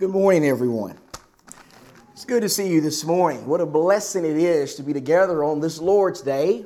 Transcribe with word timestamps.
Good 0.00 0.08
morning, 0.08 0.46
everyone. 0.46 0.96
It's 2.12 2.24
good 2.24 2.40
to 2.40 2.48
see 2.48 2.66
you 2.66 2.80
this 2.80 3.04
morning. 3.04 3.46
What 3.46 3.60
a 3.60 3.66
blessing 3.66 4.24
it 4.24 4.38
is 4.38 4.74
to 4.76 4.82
be 4.82 4.94
together 4.94 5.44
on 5.44 5.60
this 5.60 5.78
Lord's 5.78 6.22
Day 6.22 6.64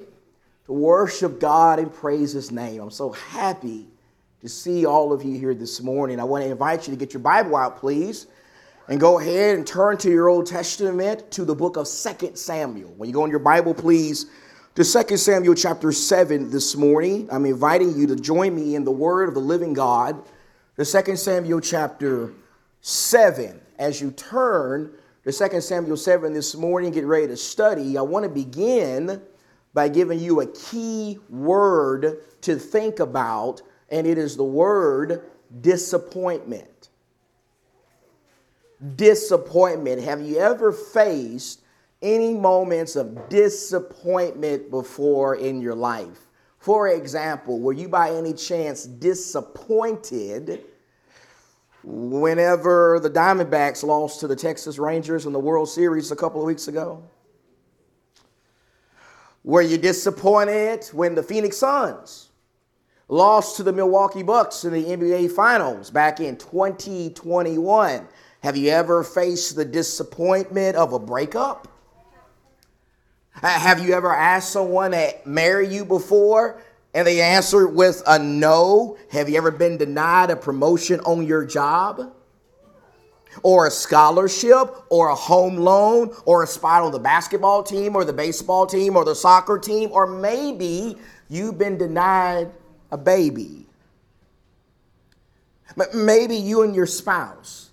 to 0.67 0.73
worship 0.73 1.41
God 1.41 1.81
and 1.81 1.93
praise 1.93 2.31
His 2.31 2.53
name. 2.53 2.81
I'm 2.81 2.93
so 2.93 3.11
happy 3.11 3.89
to 4.41 4.49
see 4.49 4.87
all 4.87 5.13
of 5.13 5.25
you 5.25 5.37
here 5.37 5.53
this 5.53 5.83
morning. 5.83 6.21
I 6.21 6.23
want 6.23 6.45
to 6.45 6.49
invite 6.49 6.87
you 6.87 6.93
to 6.93 6.97
get 6.97 7.13
your 7.13 7.23
Bible 7.23 7.57
out, 7.57 7.81
please, 7.81 8.29
and 8.87 9.01
go 9.01 9.19
ahead 9.19 9.57
and 9.57 9.67
turn 9.67 9.97
to 9.99 10.11
your 10.13 10.29
Old 10.29 10.47
Testament 10.47 11.29
to 11.33 11.45
the 11.45 11.57
book 11.57 11.77
of 11.77 11.89
Second 11.89 12.37
Samuel. 12.37 12.95
When 12.97 13.09
you 13.09 13.13
go 13.13 13.25
in 13.25 13.33
your 13.33 13.41
Bible, 13.41 13.75
please, 13.75 14.27
to 14.77 14.85
Second 14.85 15.19
Samuel 15.19 15.57
chapter 15.57 15.91
7 15.91 16.51
this 16.51 16.77
morning. 16.77 17.29
I'm 17.33 17.47
inviting 17.47 17.99
you 17.99 18.07
to 18.07 18.15
join 18.15 18.55
me 18.55 18.77
in 18.77 18.85
the 18.85 18.93
Word 18.93 19.29
of 19.29 19.35
the 19.35 19.41
living 19.41 19.73
God, 19.73 20.23
the 20.77 20.85
Second 20.85 21.17
Samuel 21.17 21.61
chapter 21.61 22.33
7. 22.87 23.63
As 23.79 23.99
you 23.99 24.11
turn 24.11 24.93
to 25.25 25.33
2 25.33 25.61
Samuel 25.63 25.97
7 25.97 26.35
this 26.35 26.55
morning, 26.55 26.93
get 26.93 27.07
ready 27.07 27.27
to 27.29 27.37
study, 27.37 27.97
I 27.97 28.03
want 28.03 28.25
to 28.25 28.29
begin 28.29 29.23
by 29.73 29.89
giving 29.89 30.21
you 30.21 30.43
a 30.43 30.47
key 30.49 31.19
word 31.31 32.19
to 32.43 32.57
think 32.57 33.01
about, 33.01 33.63
and 33.89 34.07
it 34.07 34.19
is 34.19 34.37
the 34.37 34.45
word 34.45 35.25
disappointment. 35.63 36.91
Disappointment. 38.97 40.03
Have 40.03 40.21
you 40.21 40.37
ever 40.37 40.71
faced 40.71 41.63
any 42.03 42.35
moments 42.35 42.97
of 42.97 43.31
disappointment 43.31 44.71
before 44.71 45.37
in 45.37 45.63
your 45.63 45.75
life? 45.75 46.27
For 46.59 46.89
example, 46.89 47.61
were 47.61 47.73
you 47.73 47.89
by 47.89 48.11
any 48.11 48.35
chance 48.35 48.85
disappointed? 48.85 50.67
Whenever 51.85 52.99
the 53.01 53.11
Diamondbacks 53.11 53.83
lost 53.83 54.21
to 54.21 54.27
the 54.27 54.37
Texas 54.37 54.79
Rangers 54.79 55.27
in 55.27 55.33
the 55.33 55.39
World 55.39 55.69
Series 55.69 56.11
a 56.11 56.17
couple 56.17 56.41
of 56.41 56.47
weeks 56.47 56.69
ago? 56.69 57.03
Were 59.45 59.63
you 59.63 59.77
disappointed 59.77 60.87
when 60.93 61.15
the 61.15 61.23
Phoenix 61.23 61.59
Suns 61.59 62.31
lost 63.09 63.59
to 63.59 63.63
the 63.63 63.73
Milwaukee 63.73 64.23
Bucks 64.23 64.65
in 64.65 64.73
the 64.73 64.83
NBA 64.83 65.33
Finals 65.33 65.91
back 65.91 66.21
in 66.21 66.37
2021? 66.37 68.09
Have 68.43 68.57
you 68.57 68.71
ever 68.71 69.05
faced 69.05 69.57
the 69.57 69.65
disappointment 69.65 70.77
of 70.77 70.95
a 70.95 70.99
breakup? 70.99 71.69
Have 73.43 73.85
you 73.85 73.95
ever 73.95 74.15
asked 74.15 74.53
someone 74.53 74.93
to 74.93 75.13
marry 75.27 75.69
you 75.69 75.85
before 75.85 76.63
and 76.95 77.07
they 77.07 77.21
answered 77.21 77.69
with 77.69 78.03
a 78.07 78.19
no. 78.19 78.97
Have 79.11 79.29
you 79.29 79.37
ever 79.37 79.51
been 79.51 79.77
denied 79.77 80.31
a 80.31 80.37
promotion 80.37 81.01
on 81.01 81.27
your 81.27 81.45
job? 81.45 82.13
Or 83.43 83.67
a 83.67 83.71
scholarship, 83.71 84.77
or 84.91 85.09
a 85.09 85.15
home 85.15 85.57
loan, 85.57 86.15
or 86.25 86.45
a 86.45 86.47
spot 86.47 86.83
on 86.83 86.93
the 86.93 87.01
basketball 87.01 87.65
team, 87.65 87.97
or 87.97 88.05
the 88.05 88.13
baseball 88.13 88.65
team, 88.65 88.97
or 88.97 89.05
the 89.05 89.15
soccer 89.15 89.59
team, 89.59 89.91
or 89.93 90.07
maybe 90.07 90.97
you've 91.29 91.59
been 91.59 91.77
denied 91.77 92.53
a 92.93 92.97
baby. 92.97 93.67
But 95.77 95.95
maybe 95.95 96.37
you 96.37 96.63
and 96.63 96.77
your 96.77 96.87
spouse 96.87 97.71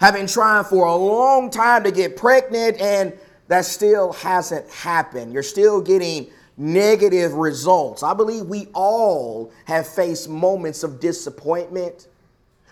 have 0.00 0.14
been 0.14 0.26
trying 0.26 0.64
for 0.64 0.86
a 0.86 0.96
long 0.96 1.50
time 1.50 1.84
to 1.84 1.90
get 1.90 2.16
pregnant, 2.16 2.80
and 2.80 3.12
that 3.48 3.66
still 3.66 4.14
hasn't 4.14 4.66
happened. 4.70 5.30
You're 5.34 5.42
still 5.42 5.82
getting 5.82 6.30
negative 6.56 7.34
results. 7.34 8.02
I 8.02 8.14
believe 8.14 8.46
we 8.46 8.68
all 8.74 9.52
have 9.64 9.86
faced 9.86 10.28
moments 10.28 10.82
of 10.82 11.00
disappointment 11.00 12.08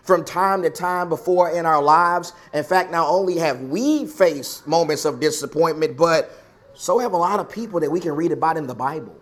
from 0.03 0.25
time 0.25 0.63
to 0.63 0.71
time 0.71 1.09
before 1.09 1.51
in 1.51 1.67
our 1.67 1.83
lives. 1.83 2.33
In 2.53 2.65
fact, 2.65 2.91
not 2.91 3.09
only 3.09 3.39
have 3.39 3.61
we 3.63 4.07
faced 4.07 4.67
moments 4.67 5.05
of 5.05 5.21
disappointment, 5.21 5.97
but 5.97 6.33
so 6.75 6.99
have 6.99 7.13
a 7.13 7.17
lot 7.17 7.41
of 7.41 7.51
people 7.51 7.81
that 7.81 7.91
we 7.91 8.01
can 8.01 8.13
read 8.13 8.33
about 8.33 8.57
in 8.57 8.67
the 8.67 8.75
Bible. 8.75 9.17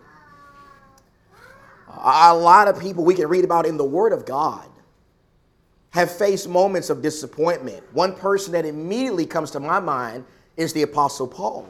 A 1.87 2.33
lot 2.33 2.67
of 2.67 2.79
people 2.79 3.03
we 3.03 3.15
can 3.15 3.27
read 3.27 3.43
about 3.43 3.65
in 3.65 3.77
the 3.77 3.83
Word 3.83 4.13
of 4.13 4.25
God 4.25 4.67
have 5.91 6.11
faced 6.11 6.47
moments 6.47 6.89
of 6.89 7.01
disappointment. 7.01 7.83
One 7.93 8.13
person 8.13 8.53
that 8.53 8.65
immediately 8.65 9.25
comes 9.25 9.51
to 9.51 9.59
my 9.59 9.79
mind 9.79 10.23
is 10.55 10.71
the 10.73 10.83
Apostle 10.83 11.27
Paul. 11.27 11.67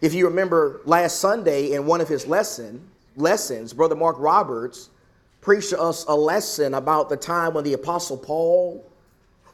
If 0.00 0.14
you 0.14 0.26
remember 0.26 0.80
last 0.84 1.20
Sunday 1.20 1.72
in 1.72 1.86
one 1.86 2.00
of 2.00 2.08
his 2.08 2.26
lesson, 2.26 2.88
lessons, 3.16 3.72
Brother 3.72 3.94
Mark 3.94 4.16
Roberts 4.18 4.90
preached 5.40 5.70
to 5.70 5.80
us 5.80 6.04
a 6.06 6.14
lesson 6.14 6.74
about 6.74 7.08
the 7.08 7.16
time 7.16 7.54
when 7.54 7.64
the 7.64 7.74
Apostle 7.74 8.16
Paul 8.16 8.84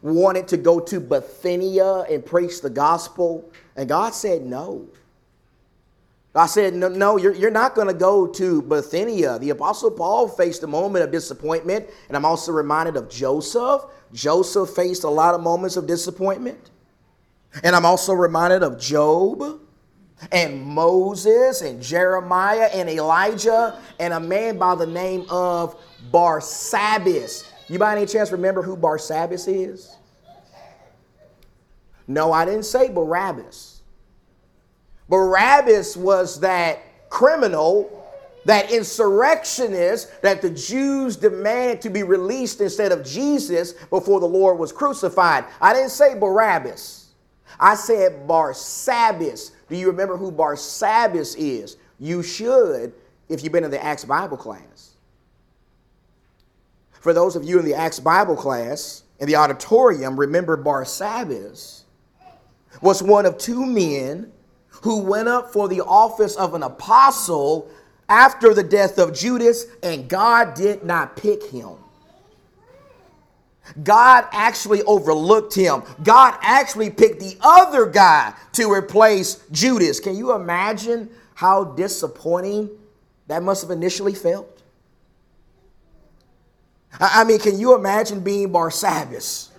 wanted 0.03 0.49
to 0.49 0.57
go 0.57 0.81
to 0.81 1.01
Bithynia 1.01 2.03
and 2.11 2.25
preach 2.25 2.63
the 2.63 2.71
gospel, 2.71 3.51
and 3.77 3.89
God 3.89 4.15
said 4.15 4.43
no. 4.43 4.87
God 6.33 6.47
said, 6.47 6.75
No, 6.75 6.89
no 6.89 7.17
you're, 7.17 7.35
you're 7.35 7.51
not 7.51 7.75
going 7.75 7.89
to 7.89 7.95
go 7.95 8.27
to 8.27 8.63
Bithynia. 8.63 9.39
The 9.41 9.51
Apostle 9.51 9.91
Paul 9.91 10.29
faced 10.29 10.63
a 10.63 10.67
moment 10.67 11.05
of 11.05 11.11
disappointment, 11.11 11.89
and 12.09 12.17
I'm 12.17 12.25
also 12.25 12.53
reminded 12.53 12.97
of 12.97 13.11
Joseph. 13.11 13.83
Joseph 14.13 14.71
faced 14.71 15.05
a 15.05 15.09
lot 15.09 15.35
of 15.35 15.43
moments 15.43 15.77
of 15.77 15.87
disappointment. 15.87 16.71
And 17.65 17.75
I'm 17.75 17.85
also 17.85 18.13
reminded 18.13 18.63
of 18.63 18.81
Job 18.81 19.61
and 20.33 20.63
Moses 20.63 21.63
and 21.63 21.83
Jeremiah 21.83 22.69
and 22.73 22.89
Elijah 22.89 23.79
and 23.99 24.13
a 24.13 24.21
man 24.21 24.59
by 24.59 24.75
the 24.75 24.87
name 24.87 25.27
of 25.31 25.77
Barsabbas. 26.13 27.47
You 27.69 27.79
by 27.79 27.97
any 27.97 28.07
chance 28.07 28.33
remember 28.33 28.63
who 28.63 28.77
Barsabbas 28.77 29.47
is? 29.49 29.97
No, 32.07 32.33
I 32.33 32.45
didn't 32.45 32.65
say 32.65 32.89
Barabbas. 32.89 33.83
Barabbas 35.09 35.97
was 35.97 36.41
that 36.41 36.81
criminal, 37.09 38.07
that 38.45 38.71
insurrectionist 38.73 40.23
that 40.23 40.43
the 40.43 40.51
Jews 40.51 41.17
demanded 41.17 41.81
to 41.83 41.91
be 41.91 42.03
released 42.03 42.61
instead 42.61 42.93
of 42.93 43.05
Jesus 43.05 43.73
before 43.91 44.21
the 44.21 44.27
Lord 44.27 44.59
was 44.59 44.73
crucified. 44.73 45.45
I 45.61 45.73
didn't 45.73 45.91
say 45.91 46.19
Barabbas. 46.19 47.13
I 47.59 47.75
said 47.75 48.27
Barsabbas 48.27 49.53
do 49.71 49.77
you 49.77 49.87
remember 49.87 50.17
who 50.17 50.33
Barsabbas 50.33 51.37
is? 51.39 51.77
You 51.99 52.23
should 52.23 52.93
if 53.29 53.43
you've 53.43 53.53
been 53.53 53.65
in 53.65 53.71
the 53.71 53.83
Acts 53.83 54.05
Bible 54.05 54.37
class. 54.37 54.91
For 56.91 57.15
those 57.15 57.37
of 57.37 57.45
you 57.45 57.59
in 57.59 57.65
the 57.65 57.75
Acts 57.75 58.01
Bible 58.01 58.37
class, 58.37 59.05
in 59.21 59.29
the 59.29 59.37
auditorium, 59.37 60.19
remember 60.19 60.57
Barsabbas 60.63 61.83
was 62.83 63.03
one 63.03 63.27
of 63.27 63.39
two 63.39 63.65
men 63.65 64.33
who 64.83 65.03
went 65.03 65.29
up 65.29 65.53
for 65.53 65.69
the 65.69 65.83
office 65.83 66.35
of 66.37 66.55
an 66.55 66.63
apostle 66.63 67.71
after 68.09 68.53
the 68.53 68.63
death 68.65 68.99
of 68.99 69.15
Judas, 69.15 69.67
and 69.83 70.09
God 70.09 70.55
did 70.55 70.85
not 70.85 71.17
pick 71.17 71.45
him. 71.45 71.77
God 73.83 74.27
actually 74.33 74.83
overlooked 74.83 75.55
him. 75.55 75.83
God 76.03 76.37
actually 76.43 76.91
picked 76.91 77.21
the 77.21 77.37
other 77.41 77.87
guy 77.87 78.35
to 78.53 78.71
replace 78.71 79.43
Judas. 79.53 80.01
Can 80.01 80.17
you 80.17 80.35
imagine 80.35 81.11
how 81.35 81.65
disappointing 81.65 82.71
that 83.27 83.43
must 83.43 83.63
have 83.63 83.71
initially 83.71 84.15
felt? 84.15 84.63
I 86.99 87.25
mean, 87.25 87.39
can 87.39 87.59
you 87.59 87.75
imagine 87.75 88.21
being 88.21 88.51
Barsabbas? 88.51 89.51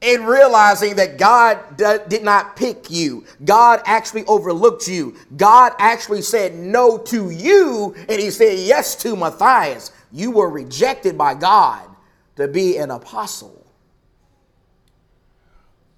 and 0.00 0.28
realizing 0.28 0.94
that 0.96 1.18
God 1.18 1.76
did 1.76 2.22
not 2.22 2.54
pick 2.56 2.90
you. 2.90 3.24
God 3.44 3.80
actually 3.84 4.24
overlooked 4.26 4.86
you. 4.86 5.16
God 5.36 5.72
actually 5.78 6.22
said 6.22 6.54
no 6.54 6.98
to 6.98 7.30
you, 7.30 7.94
and 8.08 8.20
he 8.20 8.30
said 8.30 8.58
yes 8.60 8.94
to 9.02 9.16
Matthias. 9.16 9.90
You 10.12 10.30
were 10.30 10.48
rejected 10.48 11.18
by 11.18 11.34
God 11.34 11.87
to 12.38 12.46
be 12.46 12.76
an 12.76 12.92
apostle. 12.92 13.66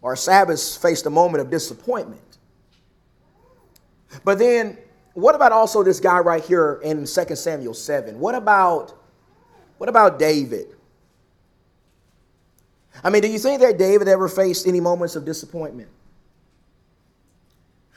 Barsabbas 0.03 0.81
faced 0.81 1.05
a 1.05 1.11
moment 1.11 1.43
of 1.43 1.51
disappointment. 1.51 2.39
But 4.25 4.39
then, 4.39 4.79
what 5.13 5.35
about 5.35 5.53
also 5.53 5.83
this 5.83 6.01
guy 6.01 6.19
right 6.19 6.43
here 6.43 6.81
in 6.83 7.05
2 7.05 7.07
Samuel 7.37 7.75
7? 7.75 8.19
What 8.19 8.35
about 8.35 8.95
what 9.77 9.91
about 9.91 10.19
David? 10.19 10.75
I 13.05 13.11
mean, 13.11 13.21
do 13.21 13.29
you 13.29 13.39
think 13.39 13.61
that 13.61 13.79
David 13.79 14.09
ever 14.09 14.27
faced 14.27 14.67
any 14.67 14.81
moments 14.81 15.17
of 15.17 15.27
disappointment? 15.27 15.91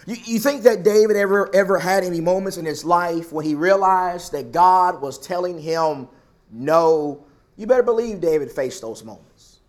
You, 0.06 0.18
you 0.25 0.39
think 0.39 0.63
that 0.63 0.83
David 0.83 1.15
ever 1.15 1.50
ever 1.56 1.79
had 1.79 2.03
any 2.03 2.19
moments 2.19 2.57
in 2.57 2.65
his 2.65 2.83
life 2.83 3.31
when 3.31 3.45
he 3.45 3.56
realized 3.56 4.33
that 4.33 4.51
God 4.51 5.01
was 5.01 5.18
telling 5.18 5.57
him 5.57 6.09
no 6.51 7.23
you 7.57 7.67
better 7.67 7.83
believe 7.83 8.19
David 8.19 8.51
faced 8.51 8.81
those 8.81 9.03
moments. 9.03 9.59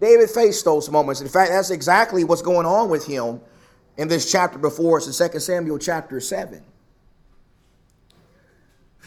David 0.00 0.30
faced 0.30 0.64
those 0.64 0.90
moments. 0.90 1.20
In 1.20 1.28
fact, 1.28 1.50
that's 1.50 1.70
exactly 1.70 2.24
what's 2.24 2.42
going 2.42 2.66
on 2.66 2.88
with 2.88 3.06
him 3.06 3.40
in 3.96 4.08
this 4.08 4.30
chapter 4.30 4.58
before 4.58 4.98
us 4.98 5.20
in 5.20 5.30
2 5.30 5.40
Samuel 5.40 5.78
chapter 5.78 6.20
7. 6.20 6.62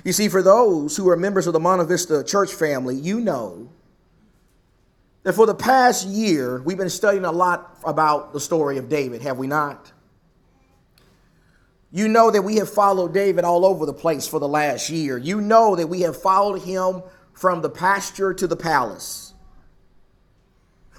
You 0.03 0.11
see, 0.11 0.29
for 0.29 0.41
those 0.41 0.97
who 0.97 1.09
are 1.09 1.15
members 1.15 1.47
of 1.47 1.53
the 1.53 1.59
Monte 1.59 1.85
Vista 1.85 2.23
church 2.23 2.53
family, 2.53 2.95
you 2.95 3.19
know 3.19 3.69
that 5.23 5.33
for 5.33 5.45
the 5.45 5.55
past 5.55 6.07
year, 6.07 6.61
we've 6.63 6.77
been 6.77 6.89
studying 6.89 7.25
a 7.25 7.31
lot 7.31 7.77
about 7.85 8.33
the 8.33 8.39
story 8.39 8.77
of 8.77 8.89
David, 8.89 9.21
have 9.21 9.37
we 9.37 9.47
not? 9.47 9.91
You 11.91 12.07
know 12.07 12.31
that 12.31 12.43
we 12.43 12.55
have 12.55 12.69
followed 12.69 13.13
David 13.13 13.43
all 13.43 13.65
over 13.65 13.85
the 13.85 13.93
place 13.93 14.25
for 14.25 14.39
the 14.39 14.47
last 14.47 14.89
year. 14.89 15.17
You 15.17 15.41
know 15.41 15.75
that 15.75 15.87
we 15.87 16.01
have 16.01 16.21
followed 16.21 16.61
him 16.61 17.03
from 17.33 17.61
the 17.61 17.69
pasture 17.69 18.33
to 18.33 18.47
the 18.47 18.55
palace. 18.55 19.33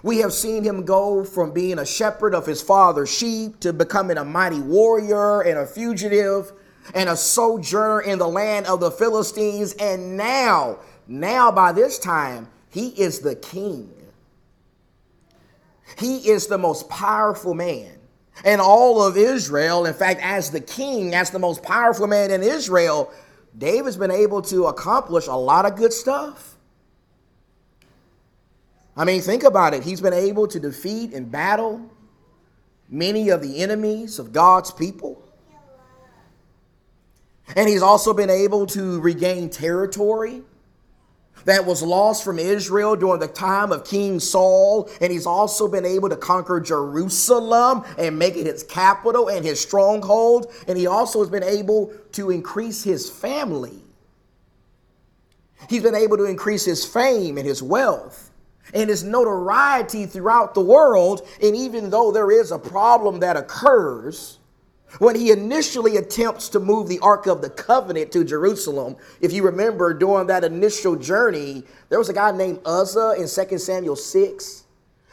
We 0.03 0.19
have 0.19 0.33
seen 0.33 0.65
him 0.65 0.85
go 0.85 1.25
from 1.25 1.53
being 1.53 1.79
a 1.79 1.87
shepherd 1.87 2.35
of 2.35 2.45
his 2.45 2.61
father's 2.61 3.13
sheep 3.13 3.61
to 3.61 3.73
becoming 3.73 4.19
a 4.19 4.25
mighty 4.25 4.61
warrior 4.61 5.43
and 5.43 5.59
a 5.59 5.67
fugitive 5.67 6.53
and 6.95 7.09
a 7.09 7.17
sojourner 7.17 8.01
in 8.03 8.19
the 8.19 8.29
land 8.29 8.67
of 8.67 8.81
the 8.81 8.91
Philistines. 8.91 9.75
And 9.75 10.17
now, 10.17 10.79
now 11.07 11.53
by 11.53 11.73
this 11.73 11.99
time, 11.99 12.49
he 12.69 12.89
is 12.89 13.21
the 13.21 13.37
king. 13.37 13.95
He 15.99 16.29
is 16.29 16.49
the 16.49 16.59
most 16.59 16.89
powerful 16.89 17.55
man 17.55 17.92
in 18.45 18.61
all 18.61 19.03
of 19.03 19.17
Israel. 19.17 19.87
In 19.87 19.95
fact, 19.95 20.21
as 20.23 20.51
the 20.51 20.61
king, 20.61 21.15
as 21.15 21.31
the 21.31 21.39
most 21.39 21.63
powerful 21.63 22.07
man 22.07 22.31
in 22.31 22.43
Israel, 22.43 23.13
David's 23.57 23.97
been 23.97 24.11
able 24.11 24.43
to 24.43 24.67
accomplish 24.67 25.27
a 25.27 25.35
lot 25.35 25.67
of 25.67 25.77
good 25.77 25.93
stuff. 25.93 26.57
I 28.97 29.05
mean, 29.05 29.21
think 29.21 29.43
about 29.43 29.75
it. 29.75 29.83
He's 29.83 30.01
been 30.01 30.13
able 30.13 30.47
to 30.49 30.61
defeat 30.61 31.13
in 31.13 31.31
battle 31.31 31.91
many 32.89 33.31
of 33.31 33.41
the 33.41 33.63
enemies 33.63 34.19
of 34.19 34.33
God's 34.33 34.71
people. 34.71 35.23
And 37.57 37.69
he's 37.69 37.83
also 37.83 38.13
been 38.13 38.31
able 38.31 38.67
to 38.67 39.01
regain 39.01 39.51
territory 39.51 40.43
that 41.45 41.65
was 41.65 41.83
lost 41.83 42.25
from 42.25 42.39
Israel 42.39 42.97
during 42.97 43.21
the 43.21 43.29
time 43.29 43.73
of 43.73 43.85
King 43.85 44.21
Saul. 44.21 44.91
And 45.01 45.13
he's 45.13 45.27
also 45.27 45.69
been 45.69 45.85
able 45.85 46.09
to 46.09 46.17
conquer 46.17 46.61
Jerusalem 46.61 47.85
and 47.99 48.19
make 48.19 48.37
it 48.37 48.47
his 48.47 48.63
capital 48.63 49.29
and 49.29 49.45
his 49.45 49.61
stronghold. 49.61 50.53
And 50.69 50.79
he 50.79 50.87
also 50.87 51.21
has 51.21 51.31
been 51.31 51.43
able 51.43 51.93
to 52.13 52.31
increase 52.31 52.83
his 52.83 53.11
family. 53.11 53.79
He's 55.69 55.83
been 55.83 55.95
able 55.95 56.17
to 56.17 56.25
increase 56.25 56.65
his 56.65 56.85
fame 56.85 57.39
and 57.39 57.47
his 57.47 57.63
wealth 57.63 58.31
and 58.75 58.89
his 58.89 59.05
notoriety 59.05 60.07
throughout 60.07 60.55
the 60.55 60.61
world. 60.61 61.27
And 61.43 61.55
even 61.55 61.91
though 61.91 62.11
there 62.11 62.31
is 62.31 62.53
a 62.53 62.59
problem 62.59 63.21
that 63.21 63.37
occurs, 63.37 64.39
when 64.99 65.17
he 65.17 65.31
initially 65.31 65.97
attempts 65.97 66.49
to 66.51 66.61
move 66.61 66.89
the 66.89 66.99
Ark 67.01 67.27
of 67.27 67.43
the 67.43 67.51
Covenant 67.51 68.13
to 68.13 68.25
Jerusalem, 68.25 68.97
if 69.21 69.33
you 69.33 69.43
remember 69.45 69.95
during 69.95 70.27
that 70.27 70.45
initial 70.45 70.97
journey, 70.97 71.65
there 71.89 71.99
was 71.99 72.09
a 72.09 72.13
guy 72.13 72.31
named 72.33 72.61
Uzzah 72.65 73.15
in 73.19 73.29
2 73.29 73.59
Samuel 73.59 73.97
6 73.97 74.63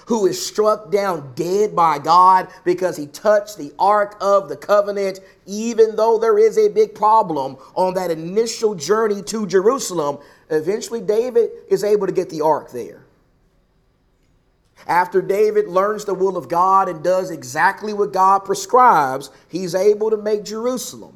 who 0.10 0.26
is 0.26 0.44
struck 0.44 0.92
down 0.92 1.34
dead 1.36 1.76
by 1.76 2.00
God 2.00 2.48
because 2.64 2.98
he 2.98 3.06
touched 3.06 3.60
the 3.60 3.72
Ark 3.78 4.18
of 4.20 4.50
the 4.50 4.58
Covenant, 4.58 5.20
even 5.46 5.96
though 5.96 6.18
there 6.18 6.40
is 6.40 6.58
a 6.58 6.68
big 6.68 6.96
problem 6.96 7.58
on 7.76 7.94
that 7.94 8.10
initial 8.10 8.74
journey 8.74 9.22
to 9.22 9.46
Jerusalem. 9.46 10.18
Eventually, 10.50 11.00
David 11.00 11.52
is 11.70 11.84
able 11.84 12.08
to 12.08 12.12
get 12.12 12.32
the 12.32 12.42
Ark 12.42 12.72
there. 12.72 13.06
After 14.88 15.22
David 15.22 15.68
learns 15.68 16.06
the 16.06 16.14
will 16.14 16.38
of 16.38 16.50
God 16.50 16.90
and 16.90 17.04
does 17.04 17.32
exactly 17.32 17.94
what 17.94 18.14
God 18.14 18.40
prescribes, 18.40 19.30
he's 19.48 19.76
able 19.76 20.10
to 20.10 20.18
make 20.18 20.44
Jerusalem 20.44 21.16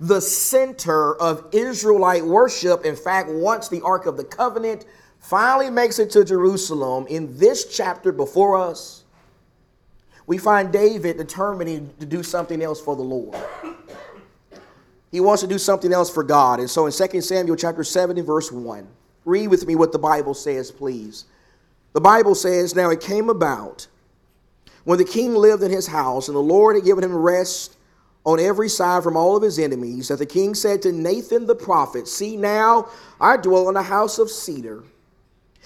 the 0.00 0.20
center 0.20 1.14
of 1.16 1.46
Israelite 1.52 2.24
worship. 2.24 2.84
In 2.84 2.96
fact, 2.96 3.30
once 3.30 3.68
the 3.68 3.80
Ark 3.82 4.06
of 4.06 4.16
the 4.16 4.24
Covenant 4.24 4.84
finally 5.18 5.70
makes 5.70 5.98
it 5.98 6.10
to 6.10 6.24
Jerusalem, 6.24 7.06
in 7.08 7.36
this 7.38 7.64
chapter 7.74 8.12
before 8.12 8.58
us, 8.58 9.04
we 10.26 10.38
find 10.38 10.72
David 10.72 11.16
determining 11.16 11.92
to 12.00 12.06
do 12.06 12.22
something 12.22 12.62
else 12.62 12.80
for 12.80 12.96
the 12.96 13.02
Lord. 13.02 13.36
He 15.12 15.20
wants 15.20 15.40
to 15.42 15.48
do 15.48 15.58
something 15.58 15.92
else 15.92 16.10
for 16.10 16.24
God. 16.24 16.58
And 16.58 16.68
so 16.68 16.86
in 16.86 16.92
2 16.92 17.20
Samuel 17.20 17.56
chapter 17.56 17.84
7 17.84 18.18
and 18.18 18.26
verse 18.26 18.50
1, 18.50 18.86
read 19.24 19.48
with 19.48 19.66
me 19.66 19.76
what 19.76 19.92
the 19.92 19.98
Bible 19.98 20.34
says, 20.34 20.70
please. 20.70 21.26
The 21.96 22.02
Bible 22.02 22.34
says, 22.34 22.74
Now 22.74 22.90
it 22.90 23.00
came 23.00 23.30
about 23.30 23.86
when 24.84 24.98
the 24.98 25.04
king 25.04 25.34
lived 25.34 25.62
in 25.62 25.70
his 25.70 25.86
house, 25.86 26.28
and 26.28 26.36
the 26.36 26.42
Lord 26.42 26.76
had 26.76 26.84
given 26.84 27.02
him 27.02 27.16
rest 27.16 27.74
on 28.26 28.38
every 28.38 28.68
side 28.68 29.02
from 29.02 29.16
all 29.16 29.34
of 29.34 29.42
his 29.42 29.58
enemies, 29.58 30.08
that 30.08 30.18
the 30.18 30.26
king 30.26 30.54
said 30.54 30.82
to 30.82 30.92
Nathan 30.92 31.46
the 31.46 31.54
prophet, 31.54 32.06
See 32.06 32.36
now, 32.36 32.90
I 33.18 33.38
dwell 33.38 33.70
in 33.70 33.76
a 33.76 33.82
house 33.82 34.18
of 34.18 34.30
cedar, 34.30 34.84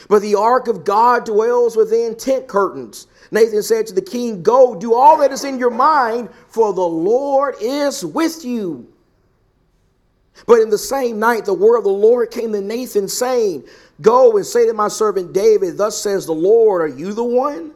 but 0.09 0.23
the 0.23 0.37
ark 0.37 0.69
of 0.69 0.85
God 0.85 1.25
dwells 1.25 1.75
within 1.75 2.15
tent 2.15 2.47
curtains. 2.47 3.09
Nathan 3.33 3.65
said 3.65 3.89
to 3.89 3.93
the 3.93 4.01
king, 4.01 4.41
Go, 4.45 4.77
do 4.77 4.95
all 4.95 5.19
that 5.19 5.33
is 5.33 5.43
in 5.43 5.59
your 5.59 5.71
mind, 5.71 6.29
for 6.47 6.73
the 6.73 6.81
Lord 6.81 7.57
is 7.61 8.05
with 8.05 8.45
you. 8.45 8.87
But 10.47 10.61
in 10.61 10.71
the 10.71 10.79
same 10.79 11.19
night, 11.19 11.45
the 11.45 11.55
word 11.55 11.79
of 11.79 11.85
the 11.85 11.91
Lord 11.91 12.31
came 12.31 12.53
to 12.53 12.61
Nathan, 12.61 13.09
saying, 13.09 13.65
Go 14.01 14.37
and 14.37 14.47
say 14.47 14.67
to 14.67 14.73
my 14.73 14.89
servant 14.89 15.33
David, 15.33 15.77
Thus 15.77 16.01
says 16.01 16.27
the 16.27 16.33
Lord, 16.33 16.83
Are 16.83 16.95
you 16.95 17.13
the 17.13 17.25
one 17.25 17.73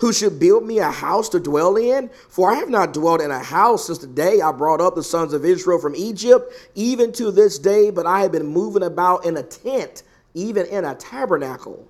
who 0.00 0.12
should 0.12 0.38
build 0.38 0.64
me 0.64 0.78
a 0.78 0.90
house 0.90 1.28
to 1.30 1.40
dwell 1.40 1.76
in? 1.76 2.10
For 2.28 2.50
I 2.50 2.54
have 2.54 2.70
not 2.70 2.92
dwelt 2.92 3.20
in 3.20 3.30
a 3.30 3.38
house 3.38 3.86
since 3.86 3.98
the 3.98 4.06
day 4.06 4.40
I 4.40 4.52
brought 4.52 4.80
up 4.80 4.94
the 4.94 5.02
sons 5.02 5.32
of 5.32 5.44
Israel 5.44 5.78
from 5.78 5.94
Egypt, 5.94 6.52
even 6.74 7.12
to 7.12 7.30
this 7.30 7.58
day, 7.58 7.90
but 7.90 8.06
I 8.06 8.20
have 8.20 8.32
been 8.32 8.46
moving 8.46 8.82
about 8.82 9.26
in 9.26 9.36
a 9.36 9.42
tent, 9.42 10.02
even 10.34 10.66
in 10.66 10.84
a 10.84 10.94
tabernacle. 10.94 11.86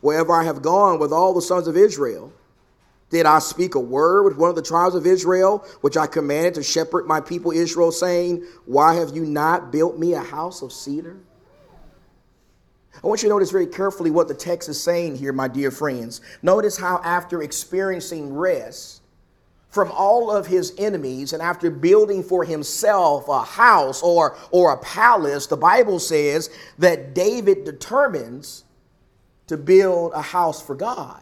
Wherever 0.00 0.32
I 0.32 0.44
have 0.44 0.62
gone 0.62 1.00
with 1.00 1.12
all 1.12 1.34
the 1.34 1.42
sons 1.42 1.66
of 1.66 1.76
Israel, 1.76 2.32
did 3.10 3.26
I 3.26 3.38
speak 3.38 3.74
a 3.74 3.80
word 3.80 4.24
with 4.24 4.36
one 4.36 4.50
of 4.50 4.56
the 4.56 4.62
tribes 4.62 4.94
of 4.94 5.06
Israel, 5.06 5.66
which 5.80 5.96
I 5.96 6.06
commanded 6.06 6.54
to 6.54 6.62
shepherd 6.62 7.06
my 7.06 7.20
people 7.20 7.50
Israel, 7.50 7.90
saying, 7.90 8.44
Why 8.66 8.94
have 8.94 9.16
you 9.16 9.24
not 9.24 9.72
built 9.72 9.98
me 9.98 10.12
a 10.12 10.20
house 10.20 10.62
of 10.62 10.72
cedar? 10.72 11.16
I 13.02 13.06
want 13.06 13.22
you 13.22 13.28
to 13.28 13.34
notice 13.34 13.50
very 13.50 13.66
carefully 13.66 14.10
what 14.10 14.28
the 14.28 14.34
text 14.34 14.68
is 14.68 14.82
saying 14.82 15.16
here, 15.16 15.32
my 15.32 15.48
dear 15.48 15.70
friends. 15.70 16.20
Notice 16.42 16.76
how, 16.76 17.00
after 17.04 17.42
experiencing 17.42 18.34
rest 18.34 19.02
from 19.68 19.92
all 19.92 20.30
of 20.30 20.46
his 20.46 20.72
enemies 20.78 21.32
and 21.32 21.42
after 21.42 21.70
building 21.70 22.22
for 22.22 22.44
himself 22.44 23.28
a 23.28 23.42
house 23.42 24.02
or, 24.02 24.36
or 24.50 24.72
a 24.72 24.78
palace, 24.78 25.46
the 25.46 25.56
Bible 25.56 25.98
says 25.98 26.50
that 26.78 27.14
David 27.14 27.64
determines 27.64 28.64
to 29.46 29.56
build 29.56 30.12
a 30.14 30.22
house 30.22 30.60
for 30.60 30.74
God. 30.74 31.20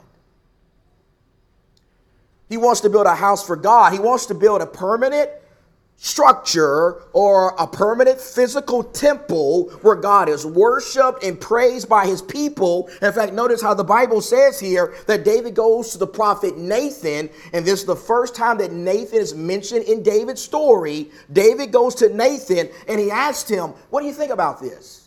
He 2.49 2.57
wants 2.57 2.81
to 2.83 2.91
build 2.91 3.07
a 3.07 3.15
house 3.15 3.45
for 3.45 3.57
God. 3.57 3.93
He 3.93 3.99
wants 3.99 4.27
to 4.27 4.35
build 4.35 4.63
a 4.63 4.67
permanent 4.67 5.31
structure 5.99 7.03
or 7.13 7.55
a 7.59 7.67
permanent 7.67 8.21
physical 8.21 8.85
temple 8.85 9.71
where 9.83 9.97
God 9.97 10.29
is 10.29 10.45
worshiped 10.45 11.23
and 11.25 11.41
praised 11.41 11.89
by 11.89 12.07
his 12.07 12.23
people. 12.23 12.89
In 13.03 13.13
fact, 13.13 13.33
notice 13.33 13.63
how 13.63 13.75
the 13.75 13.85
Bible 13.85 14.21
says 14.21 14.61
here 14.61 14.95
that 15.07 15.25
David 15.25 15.55
goes 15.55 15.91
to 15.93 15.99
the 15.99 16.07
prophet 16.07 16.57
Nathan, 16.57 17.31
and 17.53 17.65
this 17.65 17.81
is 17.81 17.87
the 17.87 17.97
first 17.97 18.35
time 18.35 18.59
that 18.59 18.73
Nathan 18.73 19.19
is 19.19 19.35
mentioned 19.35 19.85
in 19.85 20.03
David's 20.03 20.43
story. 20.43 21.11
David 21.33 21.73
goes 21.73 21.95
to 21.97 22.15
Nathan 22.15 22.69
and 22.89 23.01
he 23.01 23.11
asked 23.11 23.49
him, 23.49 23.71
What 23.91 24.01
do 24.01 24.07
you 24.07 24.13
think 24.13 24.33
about 24.33 24.61
this? 24.61 25.06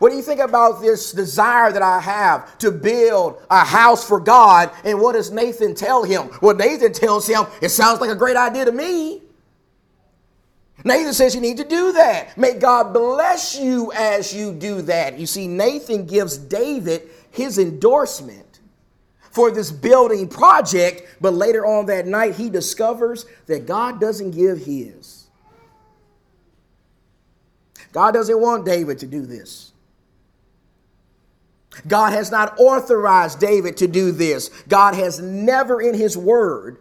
What 0.00 0.08
do 0.08 0.16
you 0.16 0.22
think 0.22 0.40
about 0.40 0.80
this 0.80 1.12
desire 1.12 1.70
that 1.70 1.82
I 1.82 2.00
have 2.00 2.56
to 2.60 2.70
build 2.70 3.42
a 3.50 3.62
house 3.62 4.02
for 4.02 4.18
God? 4.18 4.70
And 4.82 4.98
what 4.98 5.12
does 5.12 5.30
Nathan 5.30 5.74
tell 5.74 6.04
him? 6.04 6.30
Well, 6.40 6.56
Nathan 6.56 6.94
tells 6.94 7.26
him, 7.26 7.44
It 7.60 7.68
sounds 7.68 8.00
like 8.00 8.08
a 8.08 8.14
great 8.16 8.36
idea 8.36 8.64
to 8.64 8.72
me. 8.72 9.20
Nathan 10.84 11.12
says 11.12 11.34
you 11.34 11.42
need 11.42 11.58
to 11.58 11.64
do 11.64 11.92
that. 11.92 12.34
May 12.38 12.54
God 12.54 12.94
bless 12.94 13.58
you 13.58 13.92
as 13.92 14.34
you 14.34 14.54
do 14.54 14.80
that. 14.82 15.18
You 15.18 15.26
see, 15.26 15.46
Nathan 15.46 16.06
gives 16.06 16.38
David 16.38 17.02
his 17.30 17.58
endorsement 17.58 18.60
for 19.30 19.50
this 19.50 19.70
building 19.70 20.28
project, 20.28 21.16
but 21.20 21.34
later 21.34 21.66
on 21.66 21.84
that 21.86 22.06
night, 22.06 22.36
he 22.36 22.48
discovers 22.48 23.26
that 23.48 23.66
God 23.66 24.00
doesn't 24.00 24.30
give 24.30 24.64
his. 24.64 25.26
God 27.92 28.12
doesn't 28.12 28.40
want 28.40 28.64
David 28.64 28.98
to 29.00 29.06
do 29.06 29.26
this. 29.26 29.69
God 31.86 32.12
has 32.12 32.30
not 32.30 32.58
authorized 32.58 33.38
David 33.40 33.76
to 33.78 33.86
do 33.86 34.12
this. 34.12 34.48
God 34.68 34.94
has 34.94 35.20
never 35.20 35.80
in 35.80 35.94
his 35.94 36.16
word 36.16 36.78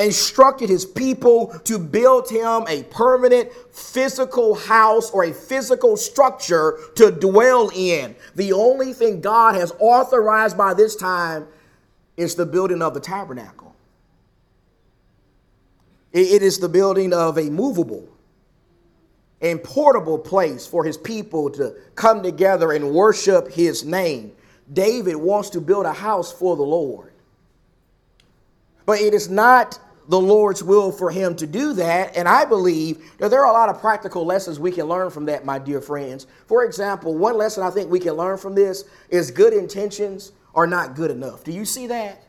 instructed 0.00 0.68
his 0.68 0.84
people 0.84 1.58
to 1.64 1.78
build 1.78 2.28
him 2.28 2.64
a 2.68 2.82
permanent 2.84 3.52
physical 3.70 4.54
house 4.54 5.10
or 5.10 5.24
a 5.24 5.32
physical 5.32 5.96
structure 5.96 6.78
to 6.96 7.10
dwell 7.12 7.70
in. 7.74 8.16
The 8.34 8.52
only 8.52 8.92
thing 8.92 9.20
God 9.20 9.54
has 9.54 9.72
authorized 9.78 10.58
by 10.58 10.74
this 10.74 10.96
time 10.96 11.46
is 12.16 12.34
the 12.34 12.46
building 12.46 12.82
of 12.82 12.94
the 12.94 13.00
tabernacle. 13.00 13.74
It 16.12 16.42
is 16.42 16.58
the 16.58 16.68
building 16.68 17.12
of 17.12 17.38
a 17.38 17.50
movable 17.50 18.08
and 19.40 19.62
portable 19.62 20.18
place 20.18 20.66
for 20.66 20.84
his 20.84 20.96
people 20.96 21.50
to 21.50 21.74
come 21.94 22.22
together 22.22 22.72
and 22.72 22.92
worship 22.92 23.50
his 23.50 23.84
name. 23.84 24.32
David 24.72 25.16
wants 25.16 25.50
to 25.50 25.60
build 25.60 25.86
a 25.86 25.92
house 25.92 26.32
for 26.32 26.56
the 26.56 26.62
Lord. 26.62 27.12
But 28.86 29.00
it 29.00 29.14
is 29.14 29.28
not 29.28 29.78
the 30.08 30.20
Lord's 30.20 30.62
will 30.62 30.92
for 30.92 31.10
him 31.10 31.34
to 31.36 31.46
do 31.46 31.72
that. 31.74 32.16
And 32.16 32.28
I 32.28 32.44
believe 32.44 33.12
that 33.18 33.30
there 33.30 33.44
are 33.44 33.50
a 33.50 33.52
lot 33.52 33.68
of 33.68 33.80
practical 33.80 34.24
lessons 34.24 34.58
we 34.58 34.70
can 34.70 34.86
learn 34.86 35.10
from 35.10 35.26
that, 35.26 35.44
my 35.44 35.58
dear 35.58 35.80
friends. 35.80 36.26
For 36.46 36.64
example, 36.64 37.16
one 37.16 37.36
lesson 37.36 37.62
I 37.62 37.70
think 37.70 37.90
we 37.90 37.98
can 37.98 38.14
learn 38.14 38.38
from 38.38 38.54
this 38.54 38.84
is 39.08 39.30
good 39.30 39.52
intentions 39.52 40.32
are 40.54 40.66
not 40.66 40.94
good 40.94 41.10
enough. 41.10 41.44
Do 41.44 41.52
you 41.52 41.64
see 41.64 41.88
that? 41.88 42.22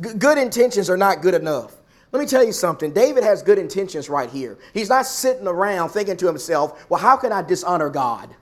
G- 0.00 0.14
good 0.14 0.38
intentions 0.38 0.88
are 0.88 0.96
not 0.96 1.22
good 1.22 1.34
enough. 1.34 1.77
Let 2.10 2.20
me 2.20 2.26
tell 2.26 2.44
you 2.44 2.52
something. 2.52 2.92
David 2.92 3.22
has 3.22 3.42
good 3.42 3.58
intentions 3.58 4.08
right 4.08 4.30
here. 4.30 4.58
He's 4.72 4.88
not 4.88 5.06
sitting 5.06 5.46
around 5.46 5.90
thinking 5.90 6.16
to 6.18 6.26
himself, 6.26 6.88
well, 6.88 7.00
how 7.00 7.16
can 7.16 7.32
I 7.32 7.42
dishonor 7.42 7.90
God? 7.90 8.34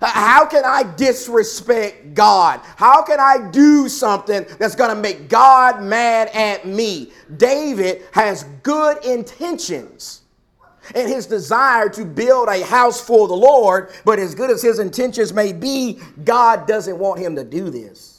How 0.00 0.44
can 0.46 0.64
I 0.64 0.82
disrespect 0.96 2.14
God? 2.14 2.60
How 2.76 3.02
can 3.02 3.20
I 3.20 3.50
do 3.50 3.88
something 3.88 4.44
that's 4.58 4.74
going 4.74 4.94
to 4.94 5.00
make 5.00 5.28
God 5.28 5.82
mad 5.82 6.28
at 6.34 6.66
me? 6.66 7.12
David 7.36 8.02
has 8.12 8.44
good 8.62 9.04
intentions 9.04 10.22
and 10.94 11.08
his 11.08 11.26
desire 11.26 11.88
to 11.90 12.04
build 12.04 12.48
a 12.48 12.64
house 12.64 13.00
for 13.00 13.26
the 13.28 13.34
Lord, 13.34 13.90
but 14.04 14.18
as 14.18 14.34
good 14.34 14.50
as 14.50 14.62
his 14.62 14.78
intentions 14.78 15.32
may 15.32 15.52
be, 15.52 16.00
God 16.24 16.66
doesn't 16.66 16.98
want 16.98 17.20
him 17.20 17.36
to 17.36 17.44
do 17.44 17.70
this. 17.70 18.13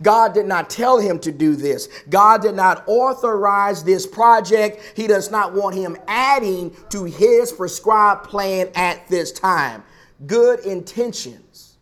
God 0.00 0.32
did 0.34 0.46
not 0.46 0.70
tell 0.70 0.98
him 0.98 1.18
to 1.20 1.32
do 1.32 1.54
this. 1.54 1.88
God 2.08 2.42
did 2.42 2.54
not 2.54 2.84
authorize 2.86 3.84
this 3.84 4.06
project. 4.06 4.94
He 4.96 5.06
does 5.06 5.30
not 5.30 5.52
want 5.52 5.74
him 5.74 5.96
adding 6.08 6.74
to 6.90 7.04
his 7.04 7.52
prescribed 7.52 8.24
plan 8.24 8.68
at 8.74 9.06
this 9.08 9.32
time. 9.32 9.82
Good 10.26 10.60
intentions 10.60 11.76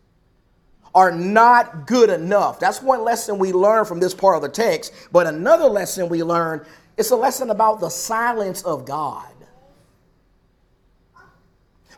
are 0.94 1.12
not 1.12 1.86
good 1.86 2.10
enough. 2.10 2.58
That's 2.58 2.82
one 2.82 3.04
lesson 3.04 3.38
we 3.38 3.52
learn 3.52 3.84
from 3.84 4.00
this 4.00 4.14
part 4.14 4.36
of 4.36 4.42
the 4.42 4.48
text. 4.48 4.92
But 5.12 5.26
another 5.26 5.66
lesson 5.66 6.08
we 6.08 6.22
learn 6.22 6.66
is 6.96 7.10
a 7.10 7.16
lesson 7.16 7.50
about 7.50 7.80
the 7.80 7.88
silence 7.88 8.62
of 8.62 8.84
God. 8.84 9.26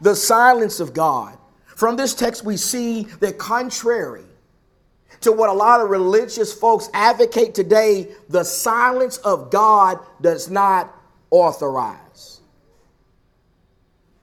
The 0.00 0.14
silence 0.14 0.80
of 0.80 0.92
God. 0.92 1.38
From 1.64 1.96
this 1.96 2.14
text, 2.14 2.44
we 2.44 2.56
see 2.56 3.04
that 3.20 3.38
contrary 3.38 4.24
to 5.22 5.32
what 5.32 5.48
a 5.48 5.52
lot 5.52 5.80
of 5.80 5.90
religious 5.90 6.52
folks 6.52 6.90
advocate 6.94 7.54
today, 7.54 8.08
the 8.28 8.44
silence 8.44 9.18
of 9.18 9.50
God 9.50 9.98
does 10.20 10.50
not 10.50 10.94
authorize. 11.30 12.40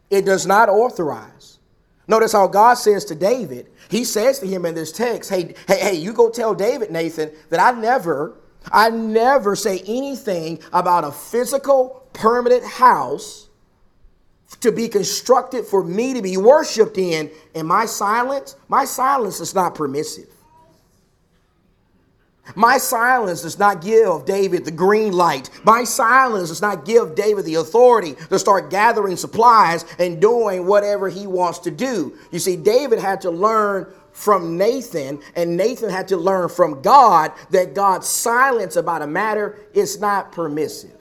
It 0.09 0.25
does 0.25 0.45
not 0.45 0.69
authorize. 0.69 1.59
Notice 2.07 2.31
how 2.31 2.47
God 2.47 2.73
says 2.73 3.05
to 3.05 3.15
David, 3.15 3.67
He 3.89 4.03
says 4.03 4.39
to 4.39 4.47
him 4.47 4.65
in 4.65 4.73
this 4.73 4.91
text, 4.91 5.29
Hey, 5.29 5.53
hey, 5.67 5.79
hey, 5.79 5.95
you 5.95 6.11
go 6.13 6.29
tell 6.29 6.55
David, 6.55 6.89
Nathan, 6.91 7.31
that 7.49 7.59
I 7.59 7.79
never, 7.79 8.35
I 8.71 8.89
never 8.89 9.55
say 9.55 9.79
anything 9.85 10.59
about 10.73 11.03
a 11.03 11.11
physical, 11.11 12.07
permanent 12.13 12.63
house 12.63 13.49
to 14.61 14.71
be 14.71 14.87
constructed 14.87 15.65
for 15.65 15.83
me 15.83 16.15
to 16.15 16.21
be 16.21 16.35
worshiped 16.37 16.97
in. 16.97 17.29
And 17.53 17.67
my 17.67 17.85
silence, 17.85 18.55
my 18.67 18.85
silence 18.85 19.39
is 19.39 19.53
not 19.53 19.75
permissive. 19.75 20.29
My 22.55 22.77
silence 22.77 23.41
does 23.41 23.59
not 23.59 23.81
give 23.81 24.25
David 24.25 24.65
the 24.65 24.71
green 24.71 25.13
light. 25.13 25.49
My 25.63 25.83
silence 25.83 26.49
does 26.49 26.61
not 26.61 26.85
give 26.85 27.15
David 27.15 27.45
the 27.45 27.55
authority 27.55 28.15
to 28.29 28.39
start 28.39 28.69
gathering 28.69 29.17
supplies 29.17 29.85
and 29.97 30.21
doing 30.21 30.65
whatever 30.65 31.09
he 31.09 31.27
wants 31.27 31.59
to 31.59 31.71
do. 31.71 32.17
You 32.31 32.39
see, 32.39 32.55
David 32.55 32.99
had 32.99 33.21
to 33.21 33.31
learn 33.31 33.93
from 34.11 34.57
Nathan, 34.57 35.21
and 35.35 35.55
Nathan 35.55 35.89
had 35.89 36.07
to 36.09 36.17
learn 36.17 36.49
from 36.49 36.81
God 36.81 37.31
that 37.51 37.73
God's 37.73 38.07
silence 38.07 38.75
about 38.75 39.01
a 39.01 39.07
matter 39.07 39.57
is 39.73 39.99
not 39.99 40.31
permissive. 40.31 40.98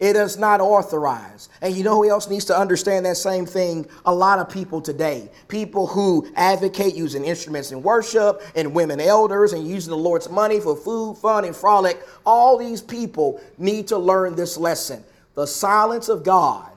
It 0.00 0.14
is 0.14 0.38
not 0.38 0.60
authorized. 0.60 1.50
And 1.60 1.74
you 1.74 1.82
know 1.82 1.96
who 1.96 2.08
else 2.08 2.30
needs 2.30 2.44
to 2.46 2.56
understand 2.56 3.04
that 3.04 3.16
same 3.16 3.46
thing? 3.46 3.86
A 4.04 4.14
lot 4.14 4.38
of 4.38 4.48
people 4.48 4.80
today. 4.80 5.28
People 5.48 5.88
who 5.88 6.30
advocate 6.36 6.94
using 6.94 7.24
instruments 7.24 7.72
in 7.72 7.82
worship 7.82 8.42
and 8.54 8.74
women 8.74 9.00
elders 9.00 9.52
and 9.52 9.66
using 9.66 9.90
the 9.90 9.96
Lord's 9.96 10.30
money 10.30 10.60
for 10.60 10.76
food, 10.76 11.18
fun, 11.18 11.44
and 11.44 11.54
frolic. 11.54 12.00
All 12.24 12.56
these 12.56 12.80
people 12.80 13.40
need 13.58 13.88
to 13.88 13.98
learn 13.98 14.36
this 14.36 14.56
lesson. 14.56 15.02
The 15.34 15.48
silence 15.48 16.08
of 16.08 16.22
God 16.22 16.70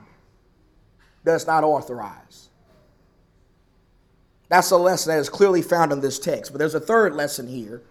does 1.24 1.46
not 1.46 1.64
authorize. 1.64 2.50
That's 4.50 4.72
a 4.72 4.78
lesson 4.78 5.14
that 5.14 5.20
is 5.20 5.30
clearly 5.30 5.62
found 5.62 5.92
in 5.92 6.02
this 6.02 6.18
text. 6.18 6.52
But 6.52 6.58
there's 6.58 6.76
a 6.76 6.80
third 6.80 7.14
lesson 7.14 7.48
here. 7.48 7.84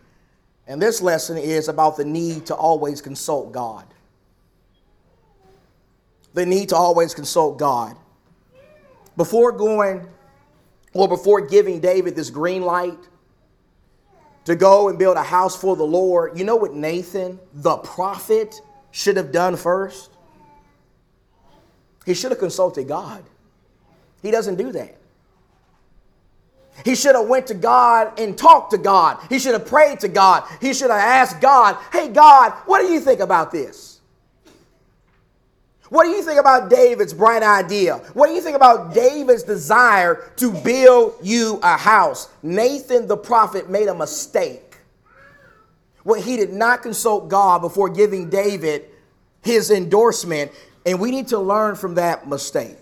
And 0.66 0.82
this 0.82 1.00
lesson 1.00 1.38
is 1.38 1.68
about 1.68 1.96
the 1.96 2.04
need 2.04 2.46
to 2.46 2.54
always 2.54 3.00
consult 3.00 3.52
God 3.52 3.86
the 6.34 6.46
need 6.46 6.68
to 6.70 6.76
always 6.76 7.14
consult 7.14 7.58
God. 7.58 7.96
Before 9.16 9.52
going, 9.52 10.08
or 10.94 11.08
before 11.08 11.40
giving 11.40 11.80
David 11.80 12.16
this 12.16 12.30
green 12.30 12.62
light 12.62 12.98
to 14.44 14.56
go 14.56 14.88
and 14.88 14.98
build 14.98 15.16
a 15.16 15.22
house 15.22 15.56
for 15.56 15.76
the 15.76 15.84
Lord, 15.84 16.38
you 16.38 16.44
know 16.44 16.56
what 16.56 16.74
Nathan, 16.74 17.38
the 17.52 17.76
prophet, 17.78 18.60
should 18.90 19.16
have 19.16 19.30
done 19.30 19.56
first? 19.56 20.10
He 22.06 22.14
should 22.14 22.30
have 22.30 22.40
consulted 22.40 22.88
God. 22.88 23.22
He 24.22 24.30
doesn't 24.30 24.56
do 24.56 24.72
that. 24.72 24.96
He 26.84 26.94
should 26.94 27.14
have 27.14 27.28
went 27.28 27.46
to 27.48 27.54
God 27.54 28.18
and 28.18 28.36
talked 28.36 28.70
to 28.70 28.78
God. 28.78 29.18
He 29.28 29.38
should 29.38 29.52
have 29.52 29.66
prayed 29.66 30.00
to 30.00 30.08
God. 30.08 30.44
He 30.60 30.72
should 30.72 30.90
have 30.90 31.00
asked 31.00 31.40
God, 31.40 31.76
"Hey 31.92 32.08
God, 32.08 32.52
what 32.64 32.80
do 32.80 32.86
you 32.86 33.00
think 33.00 33.20
about 33.20 33.50
this?" 33.50 33.99
What 35.90 36.04
do 36.04 36.10
you 36.10 36.22
think 36.22 36.38
about 36.38 36.70
David's 36.70 37.12
bright 37.12 37.42
idea? 37.42 37.96
What 38.14 38.28
do 38.28 38.32
you 38.32 38.40
think 38.40 38.56
about 38.56 38.94
David's 38.94 39.42
desire 39.42 40.30
to 40.36 40.52
build 40.52 41.14
you 41.20 41.58
a 41.64 41.76
house? 41.76 42.28
Nathan 42.42 43.08
the 43.08 43.16
prophet 43.16 43.68
made 43.68 43.88
a 43.88 43.94
mistake 43.94 44.78
when 46.04 46.22
he 46.22 46.36
did 46.36 46.52
not 46.52 46.82
consult 46.82 47.28
God 47.28 47.60
before 47.60 47.88
giving 47.88 48.30
David 48.30 48.84
his 49.42 49.72
endorsement, 49.72 50.52
and 50.86 51.00
we 51.00 51.10
need 51.10 51.28
to 51.28 51.38
learn 51.38 51.74
from 51.74 51.96
that 51.96 52.28
mistake. 52.28 52.78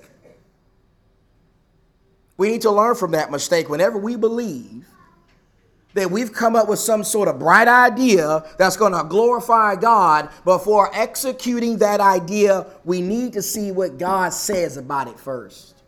We 2.37 2.51
need 2.51 2.63
to 2.63 2.71
learn 2.71 2.95
from 2.95 3.13
that 3.13 3.31
mistake 3.31 3.71
whenever 3.71 3.97
we 3.97 4.17
believe 4.17 4.87
that 5.95 6.11
we've 6.11 6.33
come 6.33 6.55
up 6.55 6.69
with 6.69 6.79
some 6.79 7.03
sort 7.03 7.29
of 7.29 7.39
bright 7.39 7.69
idea 7.69 8.45
that's 8.59 8.77
going 8.77 8.93
to 8.93 9.05
glorify 9.09 9.75
God, 9.75 10.29
but 10.45 10.59
for 10.59 10.95
executing 10.95 11.79
that 11.79 12.01
idea, 12.01 12.67
we 12.85 13.01
need 13.01 13.33
to 13.33 13.43
see 13.43 13.73
what 13.73 13.99
God 13.99 14.33
says 14.33 14.77
about 14.77 15.09
it 15.09 15.19
first. 15.19 15.83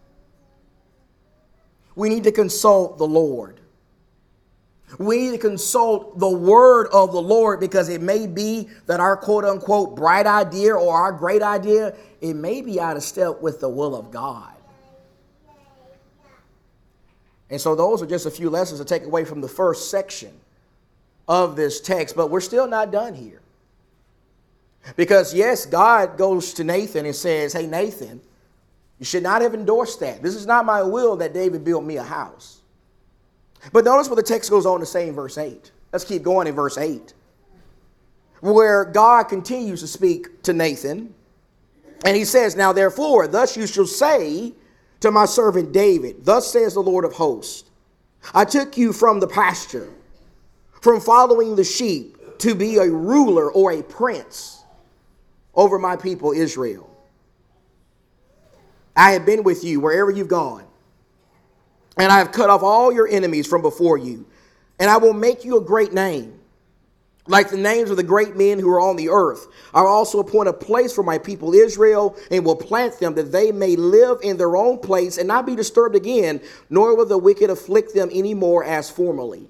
We 1.95 2.09
need 2.09 2.25
to 2.25 2.33
consult 2.33 2.99
the 2.99 3.07
Lord. 3.07 3.61
We 4.99 5.19
need 5.19 5.31
to 5.33 5.39
consult 5.39 6.19
the 6.19 6.29
word 6.29 6.89
of 6.93 7.13
the 7.13 7.21
Lord 7.21 7.61
because 7.61 7.89
it 7.89 8.01
may 8.01 8.27
be 8.27 8.69
that 8.87 9.01
our 9.01 9.17
quote 9.17 9.45
unquote 9.45 9.97
bright 9.97 10.27
idea 10.27 10.75
or 10.75 10.97
our 10.97 11.13
great 11.13 11.43
idea, 11.43 11.95
it 12.21 12.35
may 12.35 12.63
be 12.63 12.81
out 12.81 12.97
of 12.97 13.03
step 13.03 13.41
with 13.41 13.61
the 13.61 13.69
will 13.69 13.95
of 13.95 14.11
God. 14.11 14.53
And 17.51 17.61
so 17.61 17.75
those 17.75 18.01
are 18.03 18.07
just 18.07 18.27
a 18.27 18.31
few 18.31 18.49
lessons 18.49 18.79
to 18.79 18.87
take 18.87 19.05
away 19.05 19.25
from 19.25 19.41
the 19.41 19.49
first 19.49 19.91
section 19.91 20.33
of 21.29 21.57
this 21.57 21.81
text, 21.81 22.17
but 22.17 22.31
we're 22.31 22.41
still 22.41 22.67
not 22.67 22.91
done 22.91 23.15
here. 23.15 23.41
Because, 24.97 25.35
yes, 25.35 25.67
God 25.67 26.17
goes 26.17 26.55
to 26.55 26.65
Nathan 26.65 27.05
and 27.05 27.15
says, 27.15 27.53
Hey, 27.53 27.67
Nathan, 27.67 28.21
you 28.99 29.05
should 29.05 29.23
not 29.23 29.43
have 29.43 29.55
endorsed 29.55 30.01
that. 30.01 30.23
This 30.23 30.35
is 30.35 30.47
not 30.47 30.65
my 30.65 30.83
will 30.83 31.17
that 31.17 31.35
David 31.35 31.65
build 31.65 31.85
me 31.85 31.97
a 31.97 32.03
house. 32.03 32.61
But 33.73 33.85
notice 33.85 34.09
what 34.09 34.17
the 34.17 34.23
text 34.23 34.51
goes 34.51 34.65
on 34.65 34.81
to 34.81 34.87
say 34.87 35.09
in 35.09 35.15
verse 35.15 35.37
8. 35.37 35.71
Let's 35.93 36.05
keep 36.05 36.23
going 36.23 36.47
in 36.47 36.55
verse 36.55 36.79
8, 36.79 37.13
where 38.41 38.85
God 38.85 39.25
continues 39.25 39.81
to 39.81 39.87
speak 39.87 40.43
to 40.45 40.53
Nathan. 40.53 41.15
And 42.05 42.17
he 42.17 42.25
says, 42.25 42.57
Now 42.57 42.73
therefore, 42.73 43.27
thus 43.27 43.57
you 43.57 43.67
shall 43.67 43.87
say 43.87 44.55
to 45.01 45.11
my 45.11 45.25
servant 45.25 45.73
David, 45.73 46.25
Thus 46.25 46.51
says 46.51 46.75
the 46.75 46.81
Lord 46.81 47.05
of 47.05 47.13
hosts 47.13 47.65
I 48.35 48.45
took 48.45 48.77
you 48.77 48.93
from 48.93 49.21
the 49.21 49.27
pasture, 49.27 49.89
from 50.81 51.01
following 51.01 51.57
the 51.57 51.65
sheep, 51.65 52.39
to 52.39 52.55
be 52.55 52.77
a 52.77 52.91
ruler 52.91 53.51
or 53.51 53.73
a 53.73 53.83
prince 53.83 54.63
over 55.55 55.79
my 55.79 55.97
people 55.97 56.33
Israel. 56.33 56.87
I 58.97 59.13
have 59.13 59.25
been 59.25 59.43
with 59.43 59.65
you 59.65 59.81
wherever 59.81 60.11
you've 60.11 60.29
gone, 60.29 60.65
and 61.97 62.13
I 62.13 62.19
have 62.19 62.33
cut 62.33 62.51
off 62.51 62.63
all 62.63 62.93
your 62.93 63.09
enemies 63.09 63.47
from 63.47 63.63
before 63.63 63.99
you, 63.99 64.27
and 64.79 64.91
I 64.91 64.97
will 64.99 65.13
make 65.13 65.45
you 65.45 65.57
a 65.57 65.61
great 65.61 65.93
name 65.93 66.40
like 67.31 67.49
the 67.49 67.57
names 67.57 67.91
of 67.91 67.97
the 67.97 68.03
great 68.03 68.37
men 68.37 68.59
who 68.59 68.69
are 68.71 68.81
on 68.81 68.97
the 68.97 69.09
earth. 69.09 69.47
I 69.73 69.83
will 69.83 69.89
also 69.89 70.19
appoint 70.19 70.49
a 70.49 70.53
place 70.53 70.93
for 70.93 71.03
my 71.03 71.19
people 71.19 71.55
Israel 71.55 72.17
and 72.31 72.45
will 72.45 72.57
plant 72.57 72.99
them 72.99 73.15
that 73.15 73.33
they 73.33 73.53
may 73.53 73.77
live 73.77 74.19
in 74.23 74.37
their 74.37 74.57
own 74.57 74.79
place 74.79 75.17
and 75.17 75.29
not 75.29 75.47
be 75.47 75.55
disturbed 75.55 75.95
again, 75.95 76.41
nor 76.69 76.97
will 76.97 77.07
the 77.07 77.17
wicked 77.17 77.49
afflict 77.49 77.95
them 77.95 78.11
any 78.13 78.35
more 78.35 78.65
as 78.65 78.91
formerly. 78.91 79.49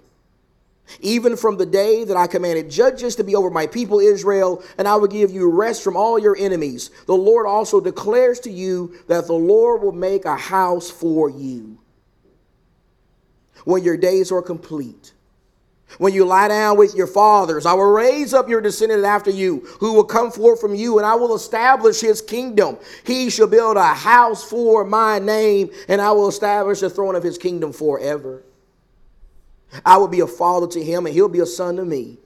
Even 1.01 1.37
from 1.37 1.57
the 1.57 1.67
day 1.67 2.05
that 2.05 2.17
I 2.17 2.27
commanded 2.27 2.71
judges 2.71 3.17
to 3.17 3.25
be 3.25 3.37
over 3.37 3.49
my 3.49 3.67
people 3.67 4.01
Israel, 4.01 4.63
and 4.77 4.89
I 4.89 4.97
will 4.97 5.07
give 5.07 5.31
you 5.31 5.49
rest 5.49 5.83
from 5.83 5.97
all 5.97 6.19
your 6.19 6.37
enemies. 6.37 6.91
The 7.07 7.15
Lord 7.15 7.47
also 7.47 7.81
declares 7.81 8.41
to 8.41 8.51
you 8.51 8.95
that 9.07 9.27
the 9.27 9.33
Lord 9.33 9.83
will 9.83 9.93
make 9.93 10.25
a 10.25 10.37
house 10.37 10.91
for 10.91 11.31
you 11.31 11.79
when 13.65 13.85
your 13.85 13.97
days 13.97 14.33
are 14.33 14.43
complete 14.43 15.13
when 15.99 16.15
you 16.15 16.25
lie 16.25 16.49
down 16.49 16.77
with 16.77 16.95
your 16.95 17.07
fathers, 17.07 17.67
I 17.67 17.73
will 17.73 17.91
raise 17.91 18.33
up 18.33 18.49
your 18.49 18.61
descendant 18.61 19.05
after 19.05 19.31
you, 19.31 19.61
who 19.81 19.93
will 19.93 20.05
come 20.05 20.31
forth 20.31 20.61
from 20.61 20.75
you, 20.75 20.99
and 20.99 21.07
I 21.07 21.15
will 21.15 21.35
establish 21.35 22.01
his 22.01 22.23
kingdom. 22.23 22.79
He 23.05 23.31
shall 23.31 23.49
build 23.49 23.77
a 23.77 23.95
house 23.95 24.45
for 24.45 24.85
my 24.85 25.19
name, 25.19 25.71
and 25.89 26.01
I 26.01 26.13
will 26.13 26.29
establish 26.29 26.81
the 26.81 26.91
throne 26.91 27.15
of 27.15 27.23
his 27.23 27.39
kingdom 27.39 27.73
forever. 27.73 28.43
I 29.85 29.99
will 29.99 30.09
be 30.09 30.21
a 30.21 30.27
father 30.27 30.67
to 30.69 30.83
him, 30.83 31.07
and 31.07 31.15
he'll 31.15 31.29
be 31.29 31.41
a 31.41 31.47
son 31.47 31.77
to 31.77 31.85
me. 31.85 32.19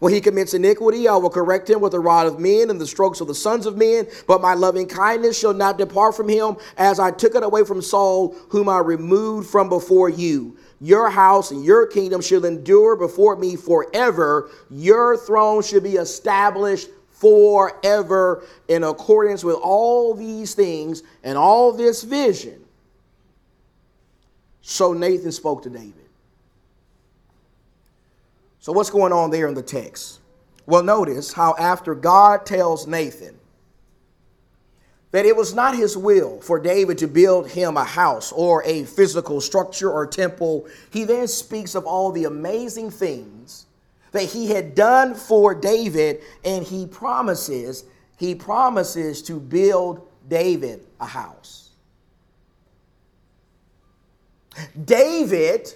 When 0.00 0.14
he 0.14 0.22
commits 0.22 0.54
iniquity, 0.54 1.06
I 1.08 1.16
will 1.16 1.30
correct 1.30 1.68
him 1.68 1.82
with 1.82 1.92
the 1.92 2.00
rod 2.00 2.26
of 2.26 2.40
men 2.40 2.70
and 2.70 2.80
the 2.80 2.86
strokes 2.86 3.20
of 3.20 3.28
the 3.28 3.34
sons 3.34 3.66
of 3.66 3.76
men. 3.76 4.06
But 4.26 4.40
my 4.40 4.54
loving 4.54 4.86
kindness 4.86 5.38
shall 5.38 5.52
not 5.52 5.76
depart 5.76 6.16
from 6.16 6.28
him, 6.28 6.56
as 6.78 6.98
I 6.98 7.10
took 7.10 7.34
it 7.34 7.42
away 7.42 7.64
from 7.64 7.82
Saul, 7.82 8.34
whom 8.48 8.68
I 8.68 8.78
removed 8.78 9.50
from 9.50 9.68
before 9.68 10.08
you. 10.08 10.56
Your 10.80 11.10
house 11.10 11.50
and 11.50 11.64
your 11.64 11.86
kingdom 11.86 12.20
shall 12.20 12.44
endure 12.44 12.96
before 12.96 13.36
me 13.36 13.56
forever. 13.56 14.50
Your 14.70 15.16
throne 15.16 15.62
should 15.62 15.82
be 15.82 15.96
established 15.96 16.88
forever 17.10 18.44
in 18.68 18.82
accordance 18.82 19.44
with 19.44 19.56
all 19.56 20.14
these 20.14 20.54
things 20.54 21.02
and 21.22 21.36
all 21.36 21.72
this 21.72 22.02
vision. 22.02 22.64
So 24.62 24.92
Nathan 24.94 25.32
spoke 25.32 25.62
to 25.64 25.70
David. 25.70 25.94
So, 28.60 28.72
what's 28.72 28.90
going 28.90 29.12
on 29.12 29.30
there 29.30 29.48
in 29.48 29.54
the 29.54 29.62
text? 29.62 30.20
Well, 30.66 30.82
notice 30.82 31.32
how 31.32 31.56
after 31.58 31.94
God 31.94 32.44
tells 32.44 32.86
Nathan, 32.86 33.39
that 35.12 35.26
it 35.26 35.36
was 35.36 35.54
not 35.54 35.74
his 35.74 35.96
will 35.96 36.40
for 36.40 36.60
David 36.60 36.98
to 36.98 37.08
build 37.08 37.48
him 37.48 37.76
a 37.76 37.84
house 37.84 38.30
or 38.32 38.62
a 38.64 38.84
physical 38.84 39.40
structure 39.40 39.90
or 39.90 40.06
temple. 40.06 40.66
He 40.90 41.04
then 41.04 41.26
speaks 41.26 41.74
of 41.74 41.84
all 41.84 42.12
the 42.12 42.24
amazing 42.24 42.90
things 42.90 43.66
that 44.12 44.24
he 44.24 44.48
had 44.48 44.74
done 44.74 45.14
for 45.14 45.54
David, 45.54 46.20
and 46.44 46.64
he 46.64 46.86
promises, 46.86 47.84
he 48.18 48.34
promises 48.34 49.22
to 49.22 49.38
build 49.38 50.06
David 50.28 50.86
a 51.00 51.06
house. 51.06 51.70
David 54.84 55.72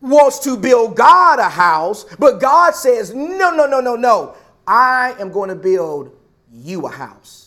wants 0.00 0.38
to 0.40 0.56
build 0.56 0.96
God 0.96 1.38
a 1.38 1.48
house, 1.48 2.04
but 2.18 2.40
God 2.40 2.74
says, 2.74 3.14
No, 3.14 3.54
no, 3.54 3.66
no, 3.66 3.80
no, 3.80 3.94
no. 3.94 4.34
I 4.66 5.14
am 5.18 5.30
going 5.30 5.48
to 5.48 5.54
build 5.54 6.16
you 6.52 6.86
a 6.86 6.90
house. 6.90 7.45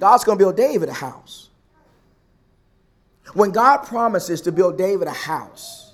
God's 0.00 0.24
going 0.24 0.38
to 0.38 0.44
build 0.44 0.56
David 0.56 0.88
a 0.88 0.94
house. 0.94 1.50
When 3.34 3.52
God 3.52 3.78
promises 3.78 4.40
to 4.42 4.52
build 4.52 4.76
David 4.76 5.06
a 5.06 5.12
house, 5.12 5.92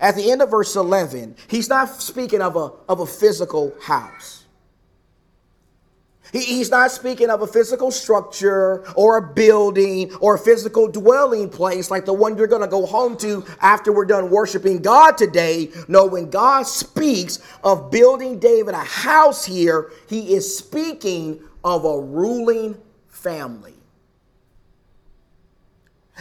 at 0.00 0.16
the 0.16 0.30
end 0.30 0.40
of 0.40 0.50
verse 0.50 0.76
11, 0.76 1.36
he's 1.48 1.68
not 1.68 1.90
speaking 2.00 2.40
of 2.40 2.56
a, 2.56 2.70
of 2.88 3.00
a 3.00 3.06
physical 3.06 3.74
house. 3.82 4.46
He, 6.32 6.40
he's 6.40 6.70
not 6.70 6.92
speaking 6.92 7.28
of 7.28 7.42
a 7.42 7.46
physical 7.46 7.90
structure 7.90 8.86
or 8.94 9.18
a 9.18 9.34
building 9.34 10.14
or 10.20 10.36
a 10.36 10.38
physical 10.38 10.88
dwelling 10.88 11.50
place 11.50 11.90
like 11.90 12.06
the 12.06 12.12
one 12.12 12.38
you're 12.38 12.46
going 12.46 12.62
to 12.62 12.68
go 12.68 12.86
home 12.86 13.16
to 13.18 13.44
after 13.60 13.92
we're 13.92 14.06
done 14.06 14.30
worshiping 14.30 14.80
God 14.80 15.18
today. 15.18 15.70
No, 15.88 16.06
when 16.06 16.30
God 16.30 16.62
speaks 16.62 17.40
of 17.64 17.90
building 17.90 18.38
David 18.38 18.74
a 18.74 18.78
house 18.78 19.44
here, 19.44 19.90
he 20.08 20.32
is 20.32 20.56
speaking 20.56 21.40
of 21.64 21.84
a 21.84 22.00
ruling 22.00 22.80
family. 23.22 23.74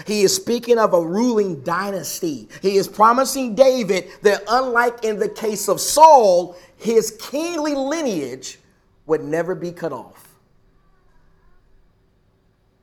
He 0.07 0.21
is 0.21 0.33
speaking 0.33 0.77
of 0.77 0.93
a 0.93 1.01
ruling 1.01 1.61
dynasty. 1.61 2.47
He 2.61 2.77
is 2.77 2.87
promising 2.87 3.55
David 3.55 4.09
that, 4.21 4.43
unlike 4.47 5.03
in 5.03 5.19
the 5.19 5.27
case 5.27 5.67
of 5.67 5.81
Saul, 5.81 6.55
his 6.77 7.17
kingly 7.19 7.75
lineage 7.75 8.59
would 9.05 9.23
never 9.23 9.55
be 9.55 9.71
cut 9.71 9.91
off. 9.91 10.29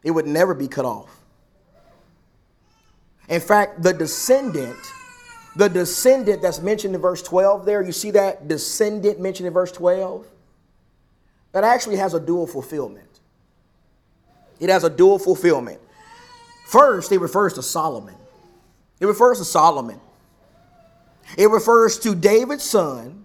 It 0.02 0.11
would 0.11 0.26
never 0.26 0.55
be 0.55 0.68
cut 0.68 0.85
off. 0.85 1.20
In 3.29 3.40
fact, 3.40 3.83
the 3.83 3.92
descendant, 3.92 4.76
the 5.57 5.68
descendant 5.68 6.42
that's 6.42 6.61
mentioned 6.61 6.94
in 6.94 7.00
verse 7.00 7.22
12 7.22 7.64
there, 7.64 7.83
you 7.83 7.92
see 7.92 8.11
that 8.12 8.46
descendant 8.46 9.18
mentioned 9.20 9.46
in 9.46 9.52
verse 9.52 9.72
12? 9.72 10.26
That 11.52 11.64
actually 11.64 11.96
has 11.96 12.14
a 12.14 12.20
dual 12.20 12.46
fulfillment. 12.46 13.15
It 14.61 14.69
has 14.71 14.85
a 14.85 14.90
dual 14.90 15.19
fulfillment. 15.19 15.81
First, 16.66 17.12
it 17.12 17.19
refers 17.19 17.55
to 17.55 17.62
Solomon. 17.62 18.14
It 19.01 19.07
refers 19.07 19.38
to 19.38 19.45
Solomon. 19.45 20.01
It 21.37 21.51
refers 21.51 21.99
to 22.01 22.14
David's 22.14 22.64
son 22.64 23.25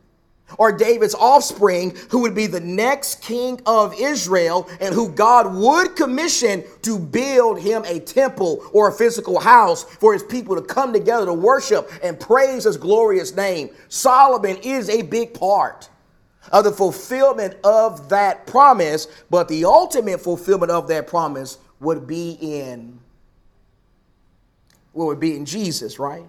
or 0.58 0.72
David's 0.72 1.16
offspring 1.16 1.96
who 2.10 2.20
would 2.20 2.36
be 2.36 2.48
the 2.48 2.60
next 2.60 3.22
king 3.22 3.62
of 3.66 3.94
Israel 4.00 4.70
and 4.80 4.94
who 4.94 5.10
God 5.10 5.54
would 5.56 5.96
commission 5.96 6.64
to 6.82 7.00
build 7.00 7.60
him 7.60 7.84
a 7.86 8.00
temple 8.00 8.64
or 8.74 8.90
a 8.90 8.92
physical 8.92 9.40
house 9.40 9.84
for 9.84 10.14
his 10.14 10.24
people 10.24 10.56
to 10.56 10.62
come 10.62 10.92
together 10.94 11.26
to 11.26 11.34
worship 11.34 11.92
and 12.04 12.20
praise 12.20 12.66
his 12.66 12.78
glorious 12.78 13.36
name. 13.36 13.70
Solomon 13.88 14.58
is 14.58 14.90
a 14.90 15.04
big 15.04 15.34
part 15.34 15.90
of 16.52 16.64
the 16.64 16.72
fulfillment 16.72 17.56
of 17.64 18.10
that 18.10 18.46
promise, 18.46 19.08
but 19.30 19.48
the 19.48 19.66
ultimate 19.66 20.20
fulfillment 20.22 20.72
of 20.72 20.88
that 20.90 21.08
promise 21.08 21.58
would 21.80 22.06
be 22.06 22.38
in 22.42 23.00
well, 24.94 25.08
would 25.08 25.20
be 25.20 25.36
in 25.36 25.46
Jesus, 25.46 26.00
right? 26.00 26.26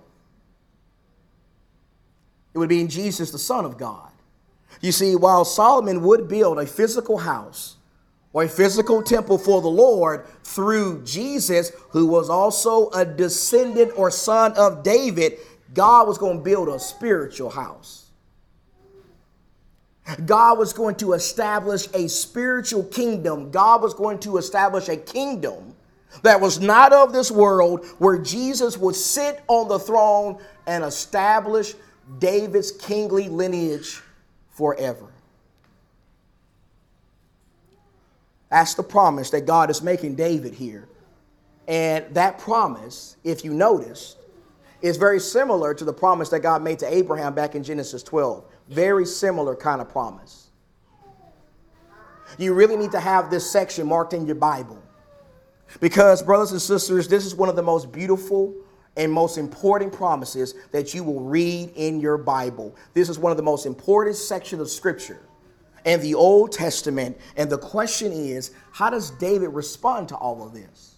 It 2.55 2.59
would 2.59 2.69
be 2.69 2.81
in 2.81 2.89
Jesus, 2.89 3.31
the 3.31 3.39
Son 3.39 3.65
of 3.65 3.79
God. 3.79 4.11
You 4.81 4.93
see, 4.93 5.17
while 5.17 5.45
Solomon 5.45 6.03
would 6.03 6.29
build 6.29 6.59
a 6.59 6.67
physical 6.67 7.19
house 7.19 7.77
or 8.33 8.45
a 8.45 8.49
physical 8.49 9.03
temple 9.03 9.39
for 9.39 9.61
the 9.61 9.69
Lord 9.69 10.27
through 10.45 11.03
Jesus, 11.05 11.73
who 11.91 12.07
was 12.07 12.31
also 12.31 12.89
a 12.91 13.05
descendant 13.05 13.93
or 13.97 14.11
son 14.11 14.53
of 14.57 14.83
David, 14.83 15.39
God 15.75 16.07
was 16.07 16.19
going 16.19 16.39
to 16.39 16.45
build 16.45 16.69
a 16.69 16.79
spiritual 16.79 17.51
house. 17.51 18.02
God 20.25 20.59
was 20.59 20.73
going 20.73 20.97
to 20.97 21.13
establish 21.13 21.89
a 21.95 22.09
spiritual 22.09 22.85
kingdom. 22.85 23.51
God 23.51 23.83
was 23.83 23.95
going 23.95 24.19
to 24.21 24.37
establish 24.37 24.89
a 24.89 24.97
kingdom 24.97 25.75
that 26.23 26.41
was 26.41 26.61
not 26.61 26.93
of 26.93 27.13
this 27.13 27.31
world, 27.31 27.87
where 27.99 28.19
Jesus 28.19 28.77
would 28.77 28.97
sit 28.97 29.43
on 29.49 29.69
the 29.69 29.79
throne 29.79 30.39
and 30.67 30.85
establish 30.85 31.75
David's 32.19 32.73
kingly 32.73 33.29
lineage 33.29 34.03
forever. 34.51 35.07
That's 38.51 38.75
the 38.75 38.83
promise 38.83 39.31
that 39.31 39.47
God 39.47 39.71
is 39.71 39.81
making 39.81 40.17
David 40.17 40.53
here. 40.53 40.87
And 41.67 42.05
that 42.15 42.39
promise, 42.39 43.17
if 43.25 43.45
you 43.45 43.55
notice, 43.55 44.17
is 44.83 44.99
very 44.99 45.21
similar 45.21 45.73
to 45.73 45.85
the 45.85 45.93
promise 45.93 46.29
that 46.31 46.41
God 46.41 46.63
made 46.63 46.79
to 46.81 46.95
Abraham 46.95 47.35
back 47.35 47.55
in 47.55 47.65
Genesis 47.65 48.03
12. 48.03 48.45
Very 48.69 49.05
similar 49.05 49.55
kind 49.55 49.81
of 49.81 49.89
promise. 49.89 50.49
You 52.39 52.55
really 52.55 52.77
need 52.77 52.93
to 52.93 53.01
have 53.01 53.31
this 53.31 53.51
section 53.51 53.87
marked 53.87 54.15
in 54.15 54.27
your 54.27 54.37
Bible. 54.37 54.83
Because, 55.81 56.23
brothers 56.23 56.53
and 56.53 56.61
sisters, 56.61 57.09
this 57.09 57.25
is 57.25 57.35
one 57.35 57.49
of 57.49 57.57
the 57.57 57.63
most 57.63 57.93
beautiful 57.93 58.55
and 58.97 59.11
most 59.11 59.39
important 59.39 59.93
promises 59.93 60.55
that 60.71 60.93
you 60.93 61.03
will 61.03 61.21
read 61.21 61.73
in 61.77 62.01
your 62.01 62.19
Bible. 62.19 62.75
This 62.95 63.09
is 63.09 63.19
one 63.19 63.31
of 63.31 63.37
the 63.37 63.43
most 63.43 63.65
important 63.65 64.17
sections 64.17 64.61
of 64.61 64.69
Scripture 64.69 65.21
and 65.85 66.01
the 66.03 66.15
Old 66.15 66.53
Testament. 66.53 67.19
And 67.37 67.49
the 67.49 67.59
question 67.59 68.13
is 68.13 68.53
how 68.71 68.91
does 68.91 69.11
David 69.13 69.49
respond 69.49 70.09
to 70.09 70.17
all 70.17 70.47
of 70.47 70.53
this? 70.53 70.92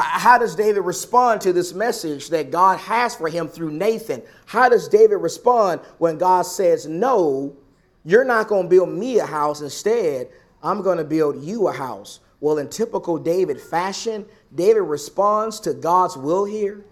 How 0.00 0.38
does 0.38 0.54
David 0.54 0.80
respond 0.80 1.40
to 1.42 1.52
this 1.52 1.74
message 1.74 2.30
that 2.30 2.50
God 2.50 2.78
has 2.78 3.14
for 3.14 3.28
him 3.28 3.48
through 3.48 3.72
Nathan? 3.72 4.22
How 4.46 4.68
does 4.68 4.88
David 4.88 5.16
respond 5.16 5.80
when 5.98 6.16
God 6.16 6.42
says, 6.42 6.86
No, 6.86 7.56
you're 8.04 8.24
not 8.24 8.48
going 8.48 8.64
to 8.64 8.68
build 8.68 8.88
me 8.88 9.18
a 9.18 9.26
house. 9.26 9.60
Instead, 9.60 10.28
I'm 10.62 10.82
going 10.82 10.98
to 10.98 11.04
build 11.04 11.42
you 11.42 11.68
a 11.68 11.72
house. 11.72 12.20
Well, 12.40 12.58
in 12.58 12.68
typical 12.68 13.18
David 13.18 13.60
fashion, 13.60 14.24
David 14.54 14.82
responds 14.82 15.60
to 15.60 15.74
God's 15.74 16.16
will 16.16 16.44
here. 16.44 16.84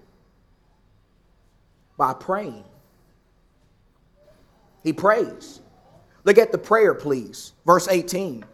By 1.97 2.15
praying. 2.15 2.65
He 4.85 4.93
prays. 4.93 5.61
Look 6.25 6.39
at 6.39 6.53
the 6.53 6.59
prayer, 6.59 6.95
please. 6.95 7.53
Verse 7.67 7.89
18. 7.89 8.45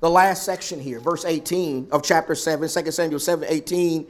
The 0.00 0.10
last 0.10 0.44
section 0.44 0.78
here, 0.78 1.00
verse 1.00 1.24
18 1.24 1.88
of 1.90 2.02
chapter 2.02 2.34
7, 2.34 2.68
2 2.68 2.90
Samuel 2.90 3.18
7 3.18 3.48
18. 3.48 4.06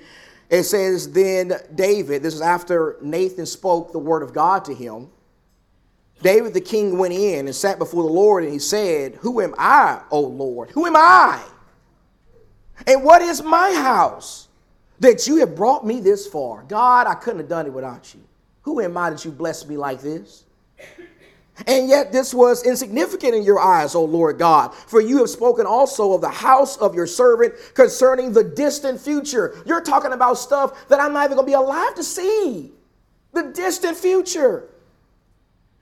It 0.50 0.62
says, 0.64 1.12
Then 1.12 1.52
David, 1.74 2.22
this 2.22 2.34
is 2.34 2.40
after 2.40 2.96
Nathan 3.02 3.46
spoke 3.46 3.92
the 3.92 3.98
word 3.98 4.22
of 4.22 4.32
God 4.32 4.64
to 4.66 4.74
him. 4.74 5.08
David 6.22 6.52
the 6.52 6.60
king 6.60 6.98
went 6.98 7.14
in 7.14 7.46
and 7.46 7.54
sat 7.54 7.78
before 7.78 8.02
the 8.02 8.12
Lord, 8.12 8.44
and 8.44 8.52
he 8.52 8.58
said, 8.58 9.16
Who 9.16 9.40
am 9.40 9.54
I, 9.56 10.02
O 10.10 10.20
Lord? 10.20 10.70
Who 10.70 10.86
am 10.86 10.96
I? 10.96 11.42
And 12.86 13.04
what 13.04 13.22
is 13.22 13.42
my 13.42 13.72
house 13.72 14.48
that 15.00 15.26
you 15.26 15.36
have 15.36 15.54
brought 15.54 15.86
me 15.86 16.00
this 16.00 16.26
far? 16.26 16.64
God, 16.64 17.06
I 17.06 17.14
couldn't 17.14 17.40
have 17.40 17.48
done 17.48 17.66
it 17.66 17.72
without 17.72 18.14
you. 18.14 18.20
Who 18.62 18.80
am 18.80 18.96
I 18.96 19.10
that 19.10 19.24
you 19.24 19.30
blessed 19.30 19.68
me 19.68 19.76
like 19.76 20.00
this? 20.00 20.44
And 21.66 21.88
yet 21.88 22.12
this 22.12 22.32
was 22.32 22.64
insignificant 22.64 23.34
in 23.34 23.42
your 23.42 23.58
eyes, 23.58 23.94
O 23.94 24.04
Lord 24.04 24.38
God, 24.38 24.74
for 24.74 25.00
you 25.00 25.18
have 25.18 25.30
spoken 25.30 25.66
also 25.66 26.12
of 26.12 26.20
the 26.20 26.28
house 26.28 26.76
of 26.76 26.94
your 26.94 27.06
servant 27.06 27.54
concerning 27.74 28.32
the 28.32 28.44
distant 28.44 29.00
future. 29.00 29.60
You're 29.66 29.80
talking 29.80 30.12
about 30.12 30.38
stuff 30.38 30.88
that 30.88 31.00
I'm 31.00 31.12
not 31.12 31.24
even 31.24 31.36
going 31.36 31.46
to 31.46 31.50
be 31.50 31.54
alive 31.54 31.94
to 31.96 32.04
see. 32.04 32.72
The 33.32 33.42
distant 33.54 33.96
future. 33.96 34.68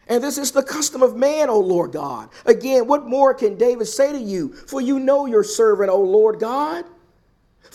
And 0.09 0.23
this 0.23 0.39
is 0.39 0.53
the 0.53 0.63
custom 0.63 1.03
of 1.03 1.17
man, 1.17 1.51
O 1.51 1.59
Lord 1.59 1.93
God. 1.93 2.31
Again, 2.45 2.87
what 2.87 3.07
more 3.07 3.35
can 3.35 3.59
David 3.59 3.87
say 3.87 4.13
to 4.13 4.19
you? 4.19 4.53
For 4.53 4.81
you 4.81 5.01
know 5.01 5.27
your 5.27 5.43
servant, 5.43 5.91
O 5.91 6.01
Lord 6.01 6.39
God. 6.39 6.85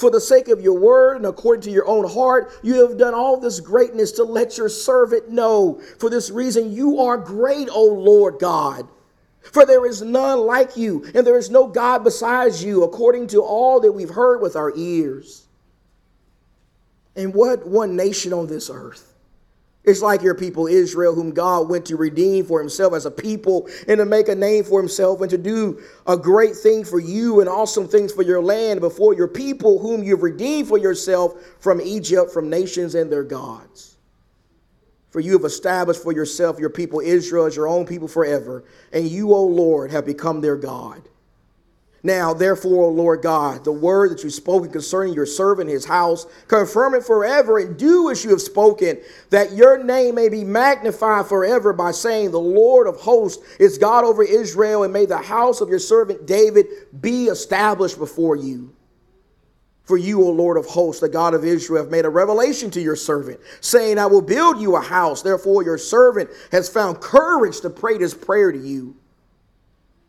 For 0.02 0.10
the 0.10 0.20
sake 0.20 0.48
of 0.48 0.62
your 0.62 0.80
word 0.80 1.18
and 1.18 1.28
according 1.28 1.62
to 1.62 1.70
your 1.70 1.88
own 1.88 2.10
heart, 2.10 2.52
you 2.64 2.88
have 2.88 2.98
done 2.98 3.14
all 3.14 3.40
this 3.40 3.60
greatness 3.60 4.12
to 4.14 4.24
let 4.24 4.58
your 4.58 4.68
servant 4.68 5.30
know. 5.30 5.80
For 6.00 6.10
this 6.10 6.32
reason, 6.32 6.74
you 6.74 7.02
are 7.02 7.20
great, 7.20 7.70
O 7.70 7.86
Lord 7.86 8.40
God. 8.40 8.88
For 9.42 9.64
there 9.64 9.86
is 9.86 10.02
none 10.02 10.40
like 10.40 10.76
you, 10.76 11.06
and 11.14 11.26
there 11.26 11.38
is 11.38 11.52
no 11.52 11.68
God 11.68 12.04
besides 12.04 12.64
you, 12.64 12.84
according 12.84 13.28
to 13.28 13.44
all 13.44 13.80
that 13.82 13.92
we've 13.92 14.10
heard 14.10 14.42
with 14.42 14.56
our 14.56 14.74
ears. 14.76 15.46
And 17.16 17.36
what 17.36 17.68
one 17.68 17.96
nation 17.96 18.34
on 18.34 18.48
this 18.48 18.72
earth 18.74 19.11
it's 19.84 20.02
like 20.02 20.22
your 20.22 20.36
people 20.36 20.68
Israel, 20.68 21.16
whom 21.16 21.32
God 21.32 21.68
went 21.68 21.86
to 21.88 21.96
redeem 21.96 22.46
for 22.46 22.60
himself 22.60 22.94
as 22.94 23.08
a 23.08 23.12
people 23.12 23.68
and 23.88 23.98
to 23.98 24.06
make 24.06 24.28
a 24.28 24.36
name 24.36 24.64
for 24.64 24.80
himself 24.80 25.22
and 25.22 25.30
to 25.32 25.40
do 25.40 25.82
a 26.06 26.16
great 26.16 26.56
thing 26.56 26.84
for 26.84 27.00
you 27.00 27.40
and 27.40 27.50
awesome 27.50 27.88
things 27.88 28.14
for 28.14 28.22
your 28.22 28.42
land 28.42 28.80
before 28.80 29.16
your 29.16 29.28
people, 29.28 29.80
whom 29.80 30.04
you've 30.04 30.22
redeemed 30.22 30.68
for 30.68 30.78
yourself 30.78 31.34
from 31.60 31.82
Egypt, 31.82 32.32
from 32.32 32.50
nations 32.50 32.94
and 32.94 33.12
their 33.12 33.24
gods. 33.24 33.98
For 35.10 35.20
you 35.20 35.34
have 35.34 35.46
established 35.46 36.04
for 36.04 36.14
yourself 36.14 36.60
your 36.60 36.70
people 36.70 37.00
Israel 37.00 37.46
as 37.46 37.56
your 37.56 37.68
own 37.68 37.86
people 37.86 38.08
forever, 38.08 38.64
and 38.94 39.08
you, 39.08 39.34
O 39.34 39.44
Lord, 39.44 39.92
have 39.92 40.06
become 40.06 40.42
their 40.42 40.56
God. 40.56 41.02
Now, 42.04 42.34
therefore, 42.34 42.86
O 42.86 42.90
Lord 42.90 43.22
God, 43.22 43.64
the 43.64 43.72
word 43.72 44.10
that 44.12 44.24
you've 44.24 44.34
spoken 44.34 44.72
concerning 44.72 45.14
your 45.14 45.28
servant, 45.28 45.70
his 45.70 45.86
house, 45.86 46.26
confirm 46.48 46.96
it 46.96 47.04
forever 47.04 47.60
and 47.60 47.78
do 47.78 48.10
as 48.10 48.24
you 48.24 48.32
have 48.32 48.42
spoken, 48.42 49.00
that 49.30 49.52
your 49.52 49.84
name 49.84 50.16
may 50.16 50.28
be 50.28 50.44
magnified 50.44 51.28
forever 51.28 51.74
by 51.74 51.92
saying, 51.92 52.32
The 52.32 52.40
Lord 52.40 52.88
of 52.88 53.00
hosts 53.00 53.44
is 53.60 53.78
God 53.78 54.04
over 54.04 54.24
Israel, 54.24 54.84
and 54.84 54.92
may 54.92 55.06
the 55.06 55.20
house 55.20 55.62
of 55.62 55.70
your 55.70 55.80
servant 55.80 56.26
David 56.26 56.66
be 57.00 57.26
established 57.26 58.00
before 58.00 58.36
you. 58.36 58.76
For 59.84 59.98
you, 59.98 60.24
O 60.24 60.30
Lord 60.32 60.58
of 60.58 60.66
hosts, 60.66 61.02
the 61.02 61.10
God 61.10 61.34
of 61.36 61.44
Israel, 61.44 61.84
have 61.84 61.92
made 61.92 62.06
a 62.06 62.10
revelation 62.10 62.72
to 62.72 62.82
your 62.82 62.96
servant, 62.96 63.40
saying, 63.60 64.00
I 64.00 64.06
will 64.08 64.22
build 64.22 64.60
you 64.60 64.76
a 64.76 64.82
house. 64.82 65.22
Therefore, 65.22 65.64
your 65.64 65.78
servant 65.78 66.30
has 66.52 66.70
found 66.70 67.00
courage 67.02 67.62
to 67.62 67.70
pray 67.70 67.98
this 67.98 68.14
prayer 68.14 68.52
to 68.52 68.58
you. 68.58 68.96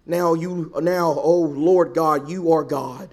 Now 0.06 0.34
you 0.34 0.72
now, 0.80 1.16
oh 1.16 1.40
Lord 1.40 1.94
God, 1.94 2.28
you 2.28 2.52
are 2.52 2.64
God. 2.64 3.08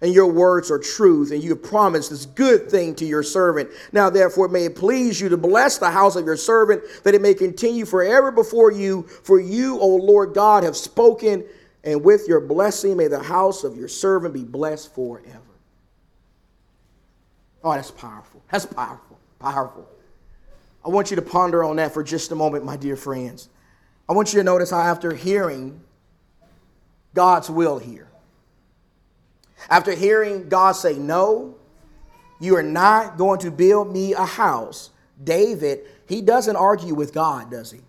And 0.00 0.12
your 0.12 0.26
words 0.26 0.70
are 0.70 0.78
truth, 0.78 1.30
and 1.30 1.42
you 1.42 1.50
have 1.50 1.62
promised 1.62 2.10
this 2.10 2.26
good 2.26 2.70
thing 2.70 2.94
to 2.96 3.06
your 3.06 3.22
servant. 3.22 3.70
Now, 3.90 4.10
therefore, 4.10 4.48
may 4.48 4.66
it 4.66 4.76
please 4.76 5.18
you 5.18 5.30
to 5.30 5.38
bless 5.38 5.78
the 5.78 5.90
house 5.90 6.14
of 6.14 6.26
your 6.26 6.36
servant, 6.36 6.82
that 7.04 7.14
it 7.14 7.22
may 7.22 7.32
continue 7.32 7.86
forever 7.86 8.30
before 8.30 8.70
you. 8.70 9.04
For 9.04 9.40
you, 9.40 9.78
O 9.80 9.86
Lord 9.86 10.34
God, 10.34 10.62
have 10.62 10.76
spoken, 10.76 11.42
and 11.84 12.04
with 12.04 12.28
your 12.28 12.40
blessing 12.40 12.98
may 12.98 13.06
the 13.08 13.22
house 13.22 13.64
of 13.64 13.78
your 13.78 13.88
servant 13.88 14.34
be 14.34 14.44
blessed 14.44 14.94
forever. 14.94 15.40
Oh, 17.62 17.72
that's 17.72 17.90
powerful. 17.90 18.42
That's 18.50 18.66
powerful. 18.66 19.18
Powerful. 19.38 19.88
I 20.84 20.90
want 20.90 21.08
you 21.08 21.16
to 21.16 21.22
ponder 21.22 21.64
on 21.64 21.76
that 21.76 21.94
for 21.94 22.02
just 22.02 22.30
a 22.30 22.34
moment, 22.34 22.62
my 22.62 22.76
dear 22.76 22.96
friends. 22.96 23.48
I 24.06 24.12
want 24.12 24.34
you 24.34 24.40
to 24.40 24.44
notice 24.44 24.70
how, 24.70 24.80
after 24.80 25.14
hearing 25.14 25.80
God's 27.14 27.48
will 27.48 27.78
here. 27.78 28.08
After 29.70 29.92
hearing 29.92 30.48
God 30.48 30.72
say, 30.72 30.94
No, 30.94 31.54
you 32.40 32.56
are 32.56 32.62
not 32.62 33.16
going 33.16 33.40
to 33.40 33.50
build 33.50 33.92
me 33.92 34.12
a 34.12 34.24
house, 34.24 34.90
David, 35.22 35.80
he 36.06 36.20
doesn't 36.20 36.56
argue 36.56 36.94
with 36.94 37.14
God, 37.14 37.50
does 37.50 37.70
he? 37.70 37.80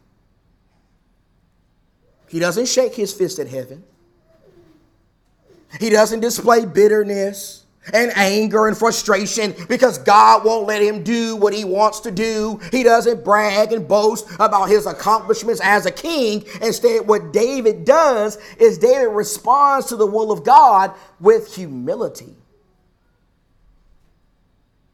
He 2.29 2.39
doesn't 2.39 2.67
shake 2.67 2.95
his 2.95 3.13
fist 3.13 3.39
at 3.39 3.47
heaven. 3.47 3.83
He 5.79 5.89
doesn't 5.89 6.21
display 6.21 6.65
bitterness 6.65 7.64
and 7.93 8.12
anger 8.15 8.67
and 8.67 8.78
frustration 8.78 9.54
because 9.67 9.98
God 10.00 10.43
won't 10.43 10.67
let 10.67 10.82
him 10.82 11.04
do 11.04 11.36
what 11.36 11.54
he 11.54 11.63
wants 11.63 12.00
to 12.02 12.12
do. 12.12 12.60
He 12.71 12.84
doesn't 12.84 13.24
brag 13.24 13.71
and 13.71 13.88
boast 13.88 14.28
about 14.39 14.65
his 14.65 14.86
accomplishments 14.86 15.62
as 15.63 15.86
a 15.86 15.91
king. 15.91 16.43
Instead, 16.62 17.08
what 17.08 17.32
David 17.32 17.86
does 17.86 18.38
is 18.58 18.78
David 18.78 19.10
responds 19.13 19.88
to 19.88 19.95
the 19.95 20.08
will 20.08 20.32
of 20.32 20.43
God 20.43 20.93
with 21.19 21.56
humility. 21.56 22.36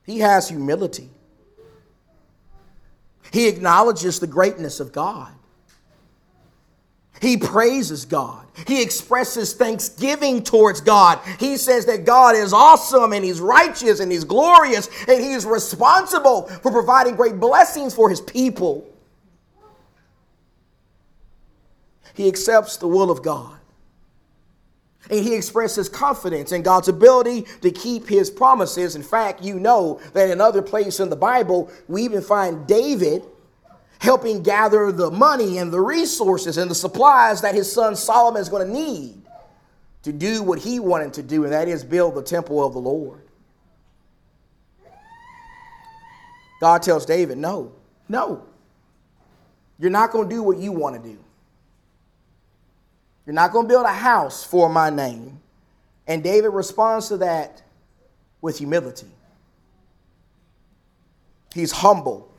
He 0.06 0.19
has 0.19 0.49
humility. 0.49 1.10
He 3.32 3.47
acknowledges 3.47 4.19
the 4.19 4.27
greatness 4.27 4.80
of 4.80 4.91
God. 4.91 5.32
He 7.21 7.38
praises 7.38 8.06
God. 8.06 8.40
He 8.67 8.81
expresses 8.81 9.53
thanksgiving 9.53 10.43
towards 10.43 10.81
God. 10.81 11.19
He 11.39 11.57
says 11.57 11.85
that 11.85 12.05
God 12.05 12.35
is 12.35 12.53
awesome 12.53 13.13
and 13.13 13.23
He's 13.23 13.39
righteous 13.39 13.99
and 13.99 14.11
He's 14.11 14.23
glorious 14.23 14.89
and 15.07 15.23
He's 15.23 15.45
responsible 15.45 16.43
for 16.43 16.71
providing 16.71 17.15
great 17.15 17.39
blessings 17.39 17.93
for 17.93 18.09
His 18.09 18.21
people. 18.21 18.87
He 22.13 22.27
accepts 22.27 22.77
the 22.77 22.87
will 22.87 23.09
of 23.09 23.23
God. 23.23 23.57
And 25.09 25.25
he 25.25 25.35
expresses 25.35 25.89
confidence 25.89 26.51
in 26.51 26.61
God's 26.61 26.87
ability 26.87 27.45
to 27.61 27.71
keep 27.71 28.07
his 28.07 28.29
promises. 28.29 28.95
In 28.95 29.03
fact, 29.03 29.43
you 29.43 29.59
know 29.59 29.99
that 30.13 30.29
in 30.29 30.39
other 30.39 30.61
places 30.61 30.99
in 30.99 31.09
the 31.09 31.15
Bible, 31.15 31.71
we 31.87 32.03
even 32.03 32.21
find 32.21 32.67
David 32.67 33.23
helping 34.01 34.41
gather 34.41 34.91
the 34.91 35.11
money 35.11 35.59
and 35.59 35.71
the 35.71 35.79
resources 35.79 36.57
and 36.57 36.71
the 36.71 36.75
supplies 36.75 37.41
that 37.41 37.53
his 37.53 37.71
son 37.71 37.95
Solomon 37.95 38.41
is 38.41 38.49
going 38.49 38.65
to 38.65 38.73
need 38.73 39.21
to 40.01 40.11
do 40.11 40.41
what 40.41 40.57
he 40.57 40.79
wanted 40.79 41.13
to 41.13 41.21
do, 41.21 41.43
and 41.43 41.53
that 41.53 41.67
is 41.67 41.83
build 41.83 42.15
the 42.15 42.23
temple 42.23 42.65
of 42.65 42.73
the 42.73 42.79
Lord. 42.79 43.21
God 46.59 46.81
tells 46.81 47.05
David, 47.05 47.37
No, 47.37 47.73
no. 48.09 48.43
You're 49.77 49.91
not 49.91 50.11
going 50.11 50.27
to 50.27 50.35
do 50.35 50.41
what 50.41 50.57
you 50.57 50.71
want 50.71 50.95
to 51.01 51.09
do. 51.09 51.19
You're 53.27 53.35
not 53.35 53.51
going 53.51 53.67
to 53.67 53.69
build 53.69 53.85
a 53.85 53.93
house 53.93 54.43
for 54.43 54.67
my 54.67 54.89
name. 54.89 55.39
And 56.07 56.23
David 56.23 56.49
responds 56.49 57.07
to 57.09 57.17
that 57.17 57.61
with 58.41 58.57
humility. 58.57 59.11
He's 61.53 61.71
humble. 61.71 62.30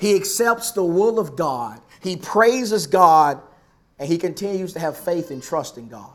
He 0.00 0.16
accepts 0.16 0.72
the 0.72 0.82
will 0.82 1.18
of 1.18 1.36
God. 1.36 1.78
He 2.00 2.16
praises 2.16 2.86
God 2.86 3.40
and 3.98 4.08
he 4.08 4.16
continues 4.16 4.72
to 4.72 4.78
have 4.78 4.96
faith 4.96 5.30
and 5.30 5.42
trust 5.42 5.76
in 5.76 5.88
God. 5.88 6.10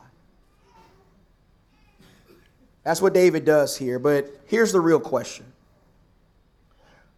That's 2.84 3.00
what 3.00 3.14
David 3.14 3.46
does 3.46 3.78
here. 3.78 4.00
But 4.00 4.42
here's 4.48 4.72
the 4.72 4.82
real 4.82 5.00
question. 5.00 5.46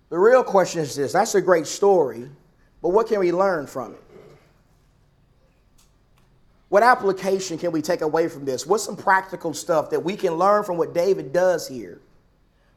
The 0.09 0.19
real 0.19 0.43
question 0.43 0.81
is 0.81 0.93
this 0.93 1.13
that's 1.13 1.35
a 1.35 1.41
great 1.41 1.67
story, 1.67 2.29
but 2.81 2.89
what 2.89 3.07
can 3.07 3.19
we 3.19 3.31
learn 3.31 3.65
from 3.65 3.93
it? 3.93 4.03
What 6.67 6.83
application 6.83 7.57
can 7.57 7.71
we 7.71 7.81
take 7.81 8.01
away 8.01 8.27
from 8.27 8.43
this? 8.43 8.67
What's 8.67 8.83
some 8.83 8.97
practical 8.97 9.53
stuff 9.53 9.89
that 9.91 10.01
we 10.01 10.17
can 10.17 10.33
learn 10.33 10.65
from 10.65 10.77
what 10.77 10.93
David 10.93 11.31
does 11.31 11.65
here 11.65 12.01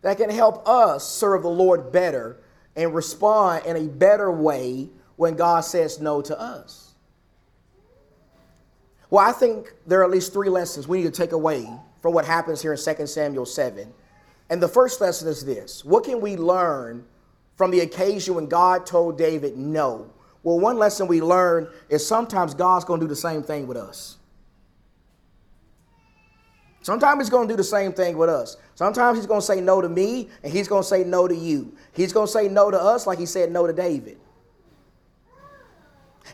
that 0.02 0.16
can 0.16 0.30
help 0.30 0.66
us 0.68 1.08
serve 1.08 1.42
the 1.42 1.48
Lord 1.48 1.90
better 1.90 2.38
and 2.76 2.94
respond 2.94 3.66
in 3.66 3.76
a 3.76 3.88
better 3.88 4.30
way 4.30 4.88
when 5.16 5.36
God 5.36 5.60
says 5.60 6.00
no 6.00 6.22
to 6.22 6.38
us? 6.38 6.94
Well, 9.10 9.26
I 9.26 9.32
think 9.32 9.72
there 9.86 10.00
are 10.00 10.04
at 10.04 10.10
least 10.10 10.32
three 10.32 10.48
lessons 10.48 10.86
we 10.86 10.98
need 10.98 11.12
to 11.12 11.22
take 11.22 11.32
away 11.32 11.68
from 12.00 12.14
what 12.14 12.24
happens 12.24 12.62
here 12.62 12.72
in 12.72 12.78
2 12.78 13.06
Samuel 13.06 13.44
7. 13.44 13.92
And 14.48 14.62
the 14.62 14.68
first 14.68 15.00
lesson 15.00 15.28
is 15.28 15.44
this 15.44 15.84
What 15.84 16.04
can 16.04 16.20
we 16.20 16.36
learn 16.36 17.04
from 17.60 17.70
the 17.70 17.80
occasion 17.80 18.34
when 18.34 18.46
God 18.46 18.86
told 18.86 19.18
David 19.18 19.54
no. 19.54 20.10
Well, 20.42 20.58
one 20.58 20.78
lesson 20.78 21.06
we 21.06 21.20
learn 21.20 21.68
is 21.90 22.06
sometimes 22.06 22.54
God's 22.54 22.86
going 22.86 23.00
to 23.00 23.04
do 23.04 23.08
the 23.08 23.14
same 23.14 23.42
thing 23.42 23.66
with 23.66 23.76
us. 23.76 24.16
Sometimes 26.82 27.20
he's 27.20 27.30
going 27.30 27.46
to 27.46 27.52
do 27.52 27.56
the 27.56 27.64
same 27.64 27.92
thing 27.92 28.16
with 28.16 28.30
us. 28.30 28.56
Sometimes 28.74 29.18
he's 29.18 29.26
going 29.26 29.40
to 29.40 29.46
say 29.46 29.60
no 29.60 29.80
to 29.80 29.88
me 29.88 30.28
and 30.42 30.52
he's 30.52 30.66
going 30.66 30.82
to 30.82 30.88
say 30.88 31.04
no 31.04 31.28
to 31.28 31.34
you. 31.34 31.74
He's 31.92 32.12
going 32.12 32.26
to 32.26 32.32
say 32.32 32.48
no 32.48 32.70
to 32.70 32.80
us 32.80 33.06
like 33.06 33.18
he 33.18 33.26
said 33.26 33.52
no 33.52 33.66
to 33.66 33.72
David. 33.72 34.18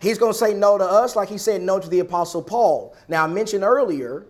He's 0.01 0.19
going 0.19 0.33
to 0.33 0.39
say 0.39 0.55
no 0.55 0.79
to 0.79 0.85
us 0.85 1.17
like 1.17 1.29
he 1.29 1.39
said 1.39 1.63
no 1.63 1.81
to 1.81 1.89
the 1.89 2.01
Apostle 2.01 2.43
Paul. 2.43 2.95
Now, 3.09 3.25
I 3.25 3.27
mentioned 3.27 3.65
earlier 3.65 4.27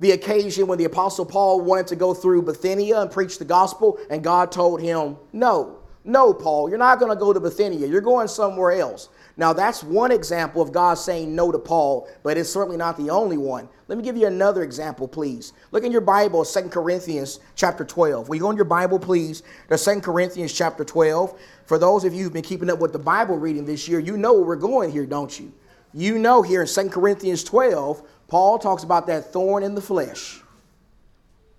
the 0.00 0.12
occasion 0.12 0.66
when 0.66 0.78
the 0.78 0.84
Apostle 0.84 1.24
Paul 1.24 1.60
wanted 1.60 1.86
to 1.88 1.96
go 1.96 2.12
through 2.12 2.42
Bithynia 2.42 3.00
and 3.00 3.10
preach 3.10 3.38
the 3.38 3.44
gospel, 3.44 3.98
and 4.10 4.22
God 4.22 4.52
told 4.52 4.80
him, 4.80 5.16
No, 5.32 5.78
no, 6.04 6.32
Paul, 6.32 6.68
you're 6.68 6.78
not 6.78 6.98
going 6.98 7.10
to 7.10 7.18
go 7.18 7.32
to 7.32 7.40
Bithynia. 7.40 7.86
You're 7.86 8.00
going 8.00 8.28
somewhere 8.28 8.72
else. 8.72 9.08
Now, 9.38 9.52
that's 9.52 9.82
one 9.82 10.12
example 10.12 10.62
of 10.62 10.72
God 10.72 10.94
saying 10.94 11.34
no 11.34 11.52
to 11.52 11.58
Paul, 11.58 12.08
but 12.22 12.38
it's 12.38 12.48
certainly 12.48 12.78
not 12.78 12.96
the 12.96 13.10
only 13.10 13.36
one. 13.36 13.68
Let 13.86 13.98
me 13.98 14.04
give 14.04 14.16
you 14.16 14.26
another 14.26 14.62
example, 14.62 15.06
please. 15.06 15.52
Look 15.72 15.84
in 15.84 15.92
your 15.92 16.00
Bible, 16.00 16.42
Second 16.44 16.70
Corinthians 16.70 17.40
chapter 17.54 17.84
12. 17.84 18.28
Will 18.28 18.36
you 18.36 18.40
go 18.40 18.50
in 18.50 18.56
your 18.56 18.64
Bible, 18.64 18.98
please, 18.98 19.42
to 19.68 19.76
Second 19.76 20.02
Corinthians 20.02 20.54
chapter 20.54 20.84
12. 20.84 21.38
For 21.66 21.78
those 21.78 22.04
of 22.04 22.14
you 22.14 22.24
who've 22.24 22.32
been 22.32 22.42
keeping 22.42 22.70
up 22.70 22.78
with 22.78 22.94
the 22.94 22.98
Bible 22.98 23.36
reading 23.36 23.66
this 23.66 23.86
year, 23.86 24.00
you 24.00 24.16
know 24.16 24.32
where 24.32 24.44
we're 24.44 24.56
going 24.56 24.90
here, 24.90 25.04
don't 25.04 25.38
you? 25.38 25.52
You 25.92 26.18
know 26.18 26.40
here 26.40 26.62
in 26.62 26.66
Second 26.66 26.92
Corinthians 26.92 27.44
12, 27.44 28.02
Paul 28.28 28.58
talks 28.58 28.84
about 28.84 29.06
that 29.08 29.32
thorn 29.32 29.62
in 29.62 29.74
the 29.74 29.82
flesh. 29.82 30.40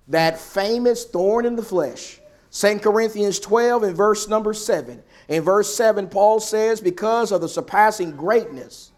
That 0.07 0.39
famous 0.39 1.05
thorn 1.05 1.45
in 1.45 1.55
the 1.55 1.63
flesh. 1.63 2.19
2 2.51 2.79
Corinthians 2.79 3.39
12 3.39 3.83
and 3.83 3.95
verse 3.95 4.27
number 4.27 4.53
7. 4.53 5.03
In 5.27 5.43
verse 5.43 5.73
7, 5.75 6.07
Paul 6.07 6.39
says, 6.39 6.79
Because 6.79 7.31
of 7.31 7.41
the 7.41 7.49
surpassing 7.49 8.11
greatness 8.15 8.91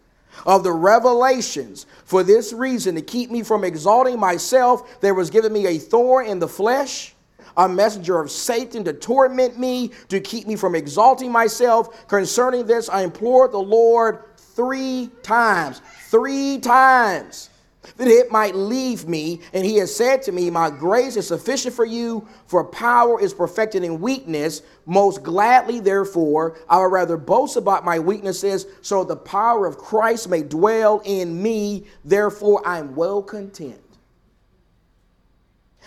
of 0.45 0.63
the 0.63 0.71
revelations, 0.71 1.85
for 2.05 2.23
this 2.23 2.53
reason, 2.53 2.95
to 2.95 3.01
keep 3.01 3.31
me 3.31 3.43
from 3.43 3.63
exalting 3.63 4.19
myself, 4.19 4.99
there 5.01 5.13
was 5.13 5.29
given 5.29 5.51
me 5.51 5.65
a 5.67 5.77
thorn 5.77 6.27
in 6.27 6.39
the 6.39 6.47
flesh, 6.47 7.15
a 7.57 7.67
messenger 7.67 8.19
of 8.19 8.29
Satan 8.29 8.83
to 8.83 8.93
torment 8.93 9.59
me, 9.59 9.91
to 10.09 10.19
keep 10.19 10.47
me 10.47 10.55
from 10.55 10.75
exalting 10.75 11.31
myself. 11.31 12.07
Concerning 12.07 12.65
this, 12.65 12.89
I 12.89 13.01
implored 13.01 13.51
the 13.51 13.57
Lord 13.57 14.23
three 14.37 15.09
times. 15.23 15.81
Three 16.09 16.59
times 16.59 17.48
that 17.97 18.07
it 18.07 18.31
might 18.31 18.55
leave 18.55 19.07
me. 19.07 19.41
And 19.53 19.65
he 19.65 19.77
has 19.77 19.95
said 19.95 20.21
to 20.23 20.31
me, 20.31 20.49
My 20.49 20.69
grace 20.69 21.15
is 21.15 21.27
sufficient 21.27 21.73
for 21.73 21.85
you, 21.85 22.27
for 22.45 22.63
power 22.63 23.19
is 23.21 23.33
perfected 23.33 23.83
in 23.83 24.01
weakness. 24.01 24.61
Most 24.85 25.23
gladly, 25.23 25.79
therefore, 25.79 26.57
I 26.69 26.77
would 26.79 26.91
rather 26.91 27.17
boast 27.17 27.55
about 27.57 27.85
my 27.85 27.99
weaknesses, 27.99 28.65
so 28.81 29.03
the 29.03 29.15
power 29.15 29.65
of 29.65 29.77
Christ 29.77 30.29
may 30.29 30.43
dwell 30.43 31.01
in 31.05 31.41
me. 31.41 31.85
Therefore, 32.03 32.61
I 32.65 32.79
am 32.79 32.95
well 32.95 33.21
content. 33.21 33.81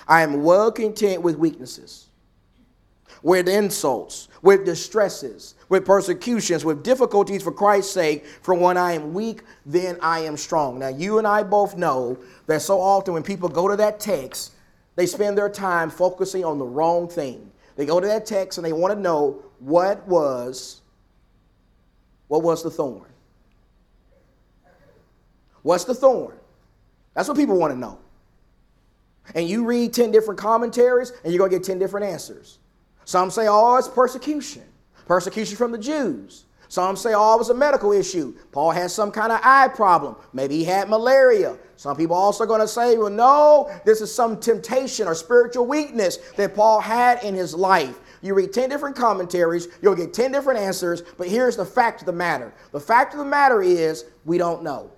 I 0.08 0.22
am 0.22 0.42
well 0.42 0.72
content 0.72 1.22
with 1.22 1.36
weaknesses, 1.36 2.08
with 3.22 3.48
insults, 3.48 4.28
with 4.42 4.64
distresses, 4.64 5.54
with 5.68 5.86
persecutions, 5.86 6.64
with 6.64 6.82
difficulties 6.82 7.42
for 7.42 7.52
Christ's 7.52 7.92
sake. 7.92 8.26
For 8.42 8.54
when 8.54 8.76
I 8.76 8.92
am 8.92 9.14
weak, 9.14 9.42
then 9.64 9.96
I 10.02 10.20
am 10.20 10.36
strong. 10.36 10.80
Now, 10.80 10.88
you 10.88 11.18
and 11.18 11.26
I 11.26 11.44
both 11.44 11.76
know 11.76 12.18
that 12.46 12.60
so 12.60 12.80
often 12.80 13.14
when 13.14 13.22
people 13.22 13.48
go 13.48 13.68
to 13.68 13.76
that 13.76 14.00
text, 14.00 14.52
they 14.96 15.06
spend 15.06 15.38
their 15.38 15.48
time 15.48 15.90
focusing 15.90 16.44
on 16.44 16.58
the 16.58 16.64
wrong 16.64 17.08
thing. 17.08 17.50
They 17.76 17.86
go 17.86 18.00
to 18.00 18.06
that 18.08 18.26
text 18.26 18.58
and 18.58 18.66
they 18.66 18.72
want 18.72 18.92
to 18.92 19.00
know 19.00 19.42
what 19.60 20.06
was 20.06 20.82
what 22.28 22.42
was 22.42 22.62
the 22.62 22.70
thorn? 22.70 23.10
What's 25.60 25.84
the 25.84 25.94
thorn? 25.94 26.34
That's 27.12 27.28
what 27.28 27.36
people 27.36 27.58
want 27.58 27.74
to 27.74 27.78
know. 27.78 27.98
And 29.34 29.46
you 29.46 29.66
read 29.66 29.92
10 29.92 30.10
different 30.10 30.40
commentaries 30.40 31.12
and 31.24 31.32
you're 31.32 31.38
going 31.38 31.50
to 31.50 31.58
get 31.58 31.66
10 31.66 31.78
different 31.78 32.06
answers. 32.06 32.58
Some 33.04 33.30
say, 33.30 33.46
oh, 33.48 33.76
it's 33.76 33.88
persecution, 33.88 34.62
persecution 35.06 35.56
from 35.56 35.72
the 35.72 35.78
Jews. 35.78 36.44
Some 36.68 36.96
say, 36.96 37.12
oh, 37.14 37.34
it 37.34 37.38
was 37.38 37.50
a 37.50 37.54
medical 37.54 37.92
issue. 37.92 38.34
Paul 38.50 38.70
had 38.70 38.90
some 38.90 39.10
kind 39.10 39.30
of 39.30 39.40
eye 39.44 39.68
problem. 39.68 40.16
Maybe 40.32 40.56
he 40.56 40.64
had 40.64 40.88
malaria. 40.88 41.58
Some 41.76 41.96
people 41.96 42.16
also 42.16 42.46
going 42.46 42.62
to 42.62 42.68
say, 42.68 42.96
well, 42.96 43.10
no, 43.10 43.70
this 43.84 44.00
is 44.00 44.14
some 44.14 44.40
temptation 44.40 45.06
or 45.06 45.14
spiritual 45.14 45.66
weakness 45.66 46.16
that 46.36 46.54
Paul 46.54 46.80
had 46.80 47.22
in 47.24 47.34
his 47.34 47.54
life. 47.54 47.98
You 48.22 48.32
read 48.32 48.54
10 48.54 48.70
different 48.70 48.96
commentaries, 48.96 49.68
you'll 49.82 49.96
get 49.96 50.14
10 50.14 50.32
different 50.32 50.60
answers, 50.60 51.02
but 51.18 51.28
here's 51.28 51.56
the 51.56 51.66
fact 51.66 52.00
of 52.00 52.06
the 52.06 52.12
matter. 52.12 52.54
The 52.70 52.80
fact 52.80 53.12
of 53.12 53.18
the 53.18 53.26
matter 53.26 53.60
is, 53.60 54.06
we 54.24 54.38
don't 54.38 54.62
know. 54.62 54.92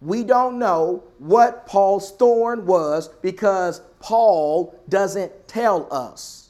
We 0.00 0.22
don't 0.22 0.58
know 0.58 1.04
what 1.18 1.66
Paul's 1.66 2.12
thorn 2.16 2.66
was 2.66 3.08
because 3.22 3.80
Paul 4.02 4.78
doesn't 4.88 5.48
tell 5.48 5.88
us. 5.92 6.42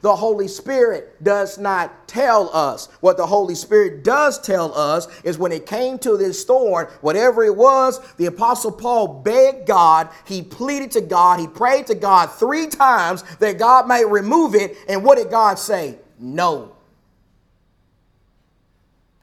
The 0.00 0.16
Holy 0.16 0.48
Spirit 0.48 1.22
does 1.22 1.58
not 1.58 2.08
tell 2.08 2.48
us. 2.56 2.86
What 3.00 3.18
the 3.18 3.26
Holy 3.26 3.54
Spirit 3.54 4.02
does 4.02 4.40
tell 4.40 4.74
us 4.76 5.06
is 5.22 5.36
when 5.36 5.52
it 5.52 5.66
came 5.66 5.98
to 5.98 6.16
this 6.16 6.44
thorn, 6.44 6.86
whatever 7.02 7.44
it 7.44 7.54
was, 7.54 8.00
the 8.16 8.26
Apostle 8.26 8.72
Paul 8.72 9.20
begged 9.22 9.66
God, 9.66 10.08
he 10.24 10.42
pleaded 10.42 10.92
to 10.92 11.02
God, 11.02 11.40
he 11.40 11.46
prayed 11.46 11.88
to 11.88 11.94
God 11.94 12.32
three 12.32 12.68
times 12.68 13.22
that 13.38 13.58
God 13.58 13.86
might 13.86 14.08
remove 14.08 14.54
it. 14.54 14.76
And 14.88 15.04
what 15.04 15.18
did 15.18 15.30
God 15.30 15.58
say? 15.58 15.98
No. 16.18 16.74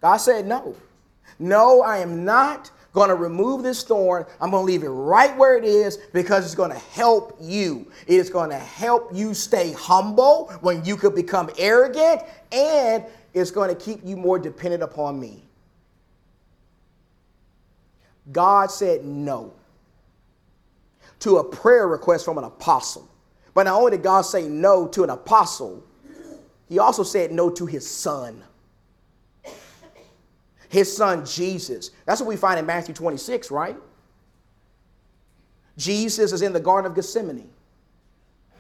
God 0.01 0.17
said 0.17 0.45
no. 0.45 0.75
No, 1.39 1.81
I 1.81 1.97
am 1.97 2.25
not 2.25 2.69
going 2.93 3.09
to 3.09 3.15
remove 3.15 3.63
this 3.63 3.83
thorn. 3.83 4.25
I'm 4.41 4.51
going 4.51 4.65
to 4.65 4.71
leave 4.71 4.83
it 4.83 4.89
right 4.89 5.35
where 5.37 5.57
it 5.57 5.63
is 5.63 5.97
because 6.13 6.45
it's 6.45 6.55
going 6.55 6.71
to 6.71 6.77
help 6.77 7.37
you. 7.39 7.91
It 8.07 8.15
is 8.15 8.29
going 8.29 8.49
to 8.49 8.57
help 8.57 9.11
you 9.13 9.33
stay 9.33 9.73
humble 9.73 10.51
when 10.61 10.83
you 10.83 10.95
could 10.95 11.15
become 11.15 11.49
arrogant, 11.57 12.23
and 12.51 13.03
it's 13.33 13.51
going 13.51 13.69
to 13.69 13.75
keep 13.75 13.99
you 14.03 14.17
more 14.17 14.39
dependent 14.39 14.83
upon 14.83 15.19
me. 15.19 15.43
God 18.31 18.71
said 18.71 19.05
no 19.05 19.53
to 21.19 21.37
a 21.37 21.43
prayer 21.43 21.87
request 21.87 22.25
from 22.25 22.37
an 22.37 22.43
apostle. 22.43 23.07
But 23.53 23.63
not 23.63 23.77
only 23.77 23.91
did 23.91 24.03
God 24.03 24.21
say 24.21 24.47
no 24.47 24.87
to 24.89 25.03
an 25.03 25.09
apostle, 25.09 25.83
he 26.67 26.79
also 26.79 27.03
said 27.03 27.31
no 27.31 27.49
to 27.49 27.65
his 27.65 27.89
son 27.89 28.43
his 30.69 30.95
son 30.95 31.25
Jesus. 31.25 31.91
That's 32.05 32.21
what 32.21 32.27
we 32.29 32.37
find 32.37 32.59
in 32.59 32.65
Matthew 32.65 32.93
26, 32.93 33.51
right? 33.51 33.75
Jesus 35.77 36.31
is 36.31 36.41
in 36.41 36.53
the 36.53 36.59
Garden 36.59 36.89
of 36.89 36.95
Gethsemane, 36.95 37.49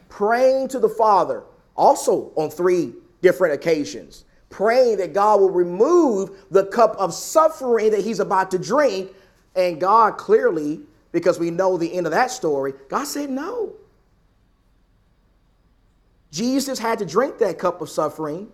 praying 0.09 0.69
to 0.69 0.79
the 0.79 0.89
Father, 0.89 1.43
also 1.75 2.31
on 2.35 2.49
three 2.49 2.93
different 3.21 3.53
occasions, 3.53 4.25
praying 4.49 4.97
that 4.97 5.13
God 5.13 5.39
will 5.39 5.51
remove 5.51 6.31
the 6.49 6.65
cup 6.65 6.95
of 6.97 7.13
suffering 7.13 7.91
that 7.91 8.01
he's 8.03 8.19
about 8.19 8.51
to 8.51 8.57
drink. 8.57 9.11
And 9.55 9.79
God 9.79 10.17
clearly, 10.17 10.81
because 11.11 11.39
we 11.39 11.51
know 11.51 11.77
the 11.77 11.93
end 11.93 12.05
of 12.07 12.11
that 12.11 12.31
story, 12.31 12.73
God 12.87 13.05
said 13.05 13.29
no. 13.29 13.73
Jesus 16.31 16.79
had 16.79 16.99
to 16.99 17.05
drink 17.05 17.39
that 17.39 17.57
cup 17.57 17.81
of 17.81 17.89
suffering 17.89 18.49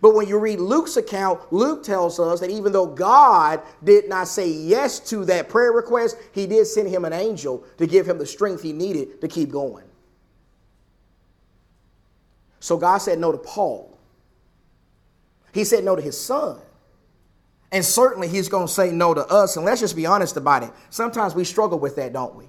but 0.00 0.14
when 0.14 0.28
you 0.28 0.38
read 0.38 0.60
Luke's 0.60 0.96
account, 0.96 1.52
Luke 1.52 1.82
tells 1.82 2.18
us 2.18 2.40
that 2.40 2.50
even 2.50 2.72
though 2.72 2.86
God 2.86 3.60
did 3.84 4.08
not 4.08 4.28
say 4.28 4.48
yes 4.48 4.98
to 5.10 5.24
that 5.26 5.48
prayer 5.48 5.72
request, 5.72 6.16
he 6.32 6.46
did 6.46 6.66
send 6.66 6.88
him 6.88 7.04
an 7.04 7.12
angel 7.12 7.64
to 7.76 7.86
give 7.86 8.08
him 8.08 8.16
the 8.16 8.26
strength 8.26 8.62
he 8.62 8.72
needed 8.72 9.20
to 9.20 9.28
keep 9.28 9.50
going. 9.50 9.84
So 12.60 12.76
God 12.76 12.98
said 12.98 13.18
no 13.18 13.32
to 13.32 13.38
Paul. 13.38 13.98
He 15.52 15.64
said 15.64 15.84
no 15.84 15.96
to 15.96 16.02
his 16.02 16.18
son. 16.18 16.58
And 17.72 17.84
certainly 17.84 18.28
he's 18.28 18.48
going 18.48 18.66
to 18.66 18.72
say 18.72 18.90
no 18.90 19.14
to 19.14 19.26
us. 19.26 19.56
And 19.56 19.64
let's 19.64 19.80
just 19.80 19.96
be 19.96 20.06
honest 20.06 20.36
about 20.36 20.62
it. 20.62 20.70
Sometimes 20.90 21.34
we 21.34 21.44
struggle 21.44 21.78
with 21.78 21.96
that, 21.96 22.12
don't 22.12 22.34
we? 22.34 22.48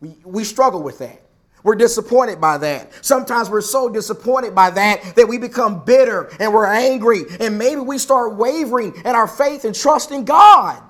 We, 0.00 0.16
we 0.24 0.44
struggle 0.44 0.82
with 0.82 0.98
that. 0.98 1.22
We're 1.62 1.74
disappointed 1.74 2.40
by 2.40 2.58
that. 2.58 2.92
Sometimes 3.04 3.50
we're 3.50 3.60
so 3.60 3.88
disappointed 3.88 4.54
by 4.54 4.70
that 4.70 5.16
that 5.16 5.28
we 5.28 5.38
become 5.38 5.84
bitter 5.84 6.30
and 6.38 6.52
we're 6.52 6.66
angry, 6.66 7.22
and 7.40 7.58
maybe 7.58 7.80
we 7.80 7.98
start 7.98 8.36
wavering 8.36 8.94
in 8.94 9.14
our 9.14 9.26
faith 9.26 9.64
and 9.64 9.74
trust 9.74 10.10
in 10.10 10.24
God. 10.24 10.82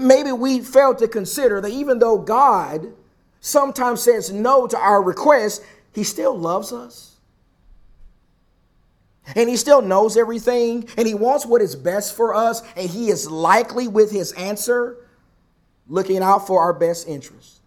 Maybe 0.00 0.32
we 0.32 0.60
fail 0.60 0.94
to 0.94 1.08
consider 1.08 1.60
that 1.60 1.72
even 1.72 1.98
though 1.98 2.18
God 2.18 2.92
sometimes 3.40 4.02
says 4.02 4.32
no 4.32 4.66
to 4.66 4.78
our 4.78 5.02
requests, 5.02 5.64
He 5.92 6.04
still 6.04 6.36
loves 6.38 6.72
us. 6.72 7.16
And 9.34 9.48
He 9.48 9.56
still 9.56 9.82
knows 9.82 10.16
everything, 10.16 10.88
and 10.96 11.06
He 11.06 11.14
wants 11.14 11.46
what 11.46 11.62
is 11.62 11.74
best 11.74 12.16
for 12.16 12.34
us, 12.34 12.62
and 12.76 12.88
He 12.88 13.08
is 13.08 13.28
likely 13.28 13.88
with 13.88 14.10
His 14.10 14.32
answer 14.32 15.01
looking 15.88 16.18
out 16.18 16.46
for 16.46 16.60
our 16.60 16.72
best 16.72 17.08
interest. 17.08 17.60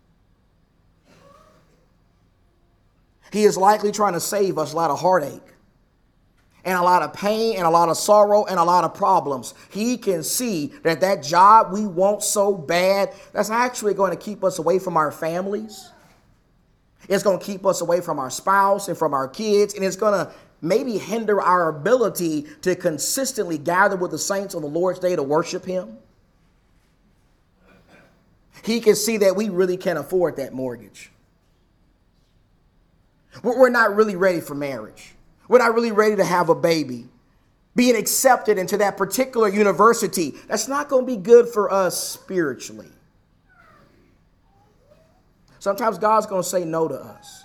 He 3.32 3.44
is 3.44 3.58
likely 3.58 3.92
trying 3.92 4.14
to 4.14 4.20
save 4.20 4.58
us 4.58 4.74
a 4.74 4.76
lot 4.76 4.92
of 4.92 5.00
heartache 5.00 5.42
and 6.64 6.78
a 6.78 6.82
lot 6.82 7.04
of 7.04 7.14
pain 7.14 7.58
and 7.58 7.66
a 7.66 7.70
lot 7.70 7.90
of 7.90 7.98
sorrow 7.98 8.46
and 8.46 8.60
a 8.60 8.64
lot 8.64 8.84
of 8.84 8.94
problems. 8.94 9.54
He 9.70 9.98
can 9.98 10.24
see 10.24 10.74
that 10.84 11.02
that 11.02 11.22
job 11.22 11.72
we 11.72 11.86
want 11.86 12.24
so 12.24 12.56
bad, 12.56 13.14
that's 13.34 13.50
actually 13.50 13.94
going 13.94 14.12
to 14.12 14.18
keep 14.18 14.44
us 14.44 14.58
away 14.58 14.80
from 14.80 14.98
our 14.98 15.12
families. 15.12 15.92
It's 17.08 17.24
going 17.24 17.40
to 17.40 17.46
keep 17.46 17.66
us 17.66 17.82
away 17.82 18.02
from 18.02 18.18
our 18.20 18.32
spouse 18.32 18.88
and 18.88 18.98
from 18.98 19.14
our 19.14 19.28
kids, 19.28 19.76
and 19.76 19.84
it's 19.86 19.96
going 19.96 20.14
to 20.14 20.32
maybe 20.62 20.98
hinder 20.98 21.40
our 21.40 21.70
ability 21.70 22.48
to 22.64 22.76
consistently 22.76 23.60
gather 23.60 23.96
with 23.96 24.10
the 24.10 24.18
saints 24.18 24.56
on 24.56 24.64
the 24.64 24.68
Lord's 24.68 24.98
day 24.98 25.16
to 25.16 25.22
worship 25.22 25.64
Him. 25.64 25.98
He 28.64 28.80
can 28.80 28.96
see 28.96 29.18
that 29.18 29.36
we 29.36 29.50
really 29.50 29.78
can't 29.78 30.00
afford 30.00 30.38
that 30.38 30.54
mortgage. 30.54 31.12
We're 33.44 33.70
not 33.70 33.96
really 33.96 34.16
ready 34.16 34.40
for 34.40 34.56
marriage. 34.56 35.14
We're 35.48 35.60
not 35.60 35.74
really 35.74 35.92
ready 35.92 36.16
to 36.16 36.24
have 36.24 36.50
a 36.50 36.56
baby. 36.56 37.08
Being 37.76 37.96
accepted 37.96 38.58
into 38.58 38.78
that 38.78 38.96
particular 38.96 39.50
university, 39.50 40.36
that's 40.48 40.68
not 40.68 40.88
going 40.88 41.06
to 41.06 41.12
be 41.12 41.18
good 41.18 41.50
for 41.50 41.72
us 41.72 42.02
spiritually. 42.02 42.88
Sometimes 45.60 45.98
God's 45.98 46.26
going 46.26 46.44
to 46.44 46.48
say 46.48 46.64
no 46.64 46.88
to 46.88 46.96
us. 46.96 47.44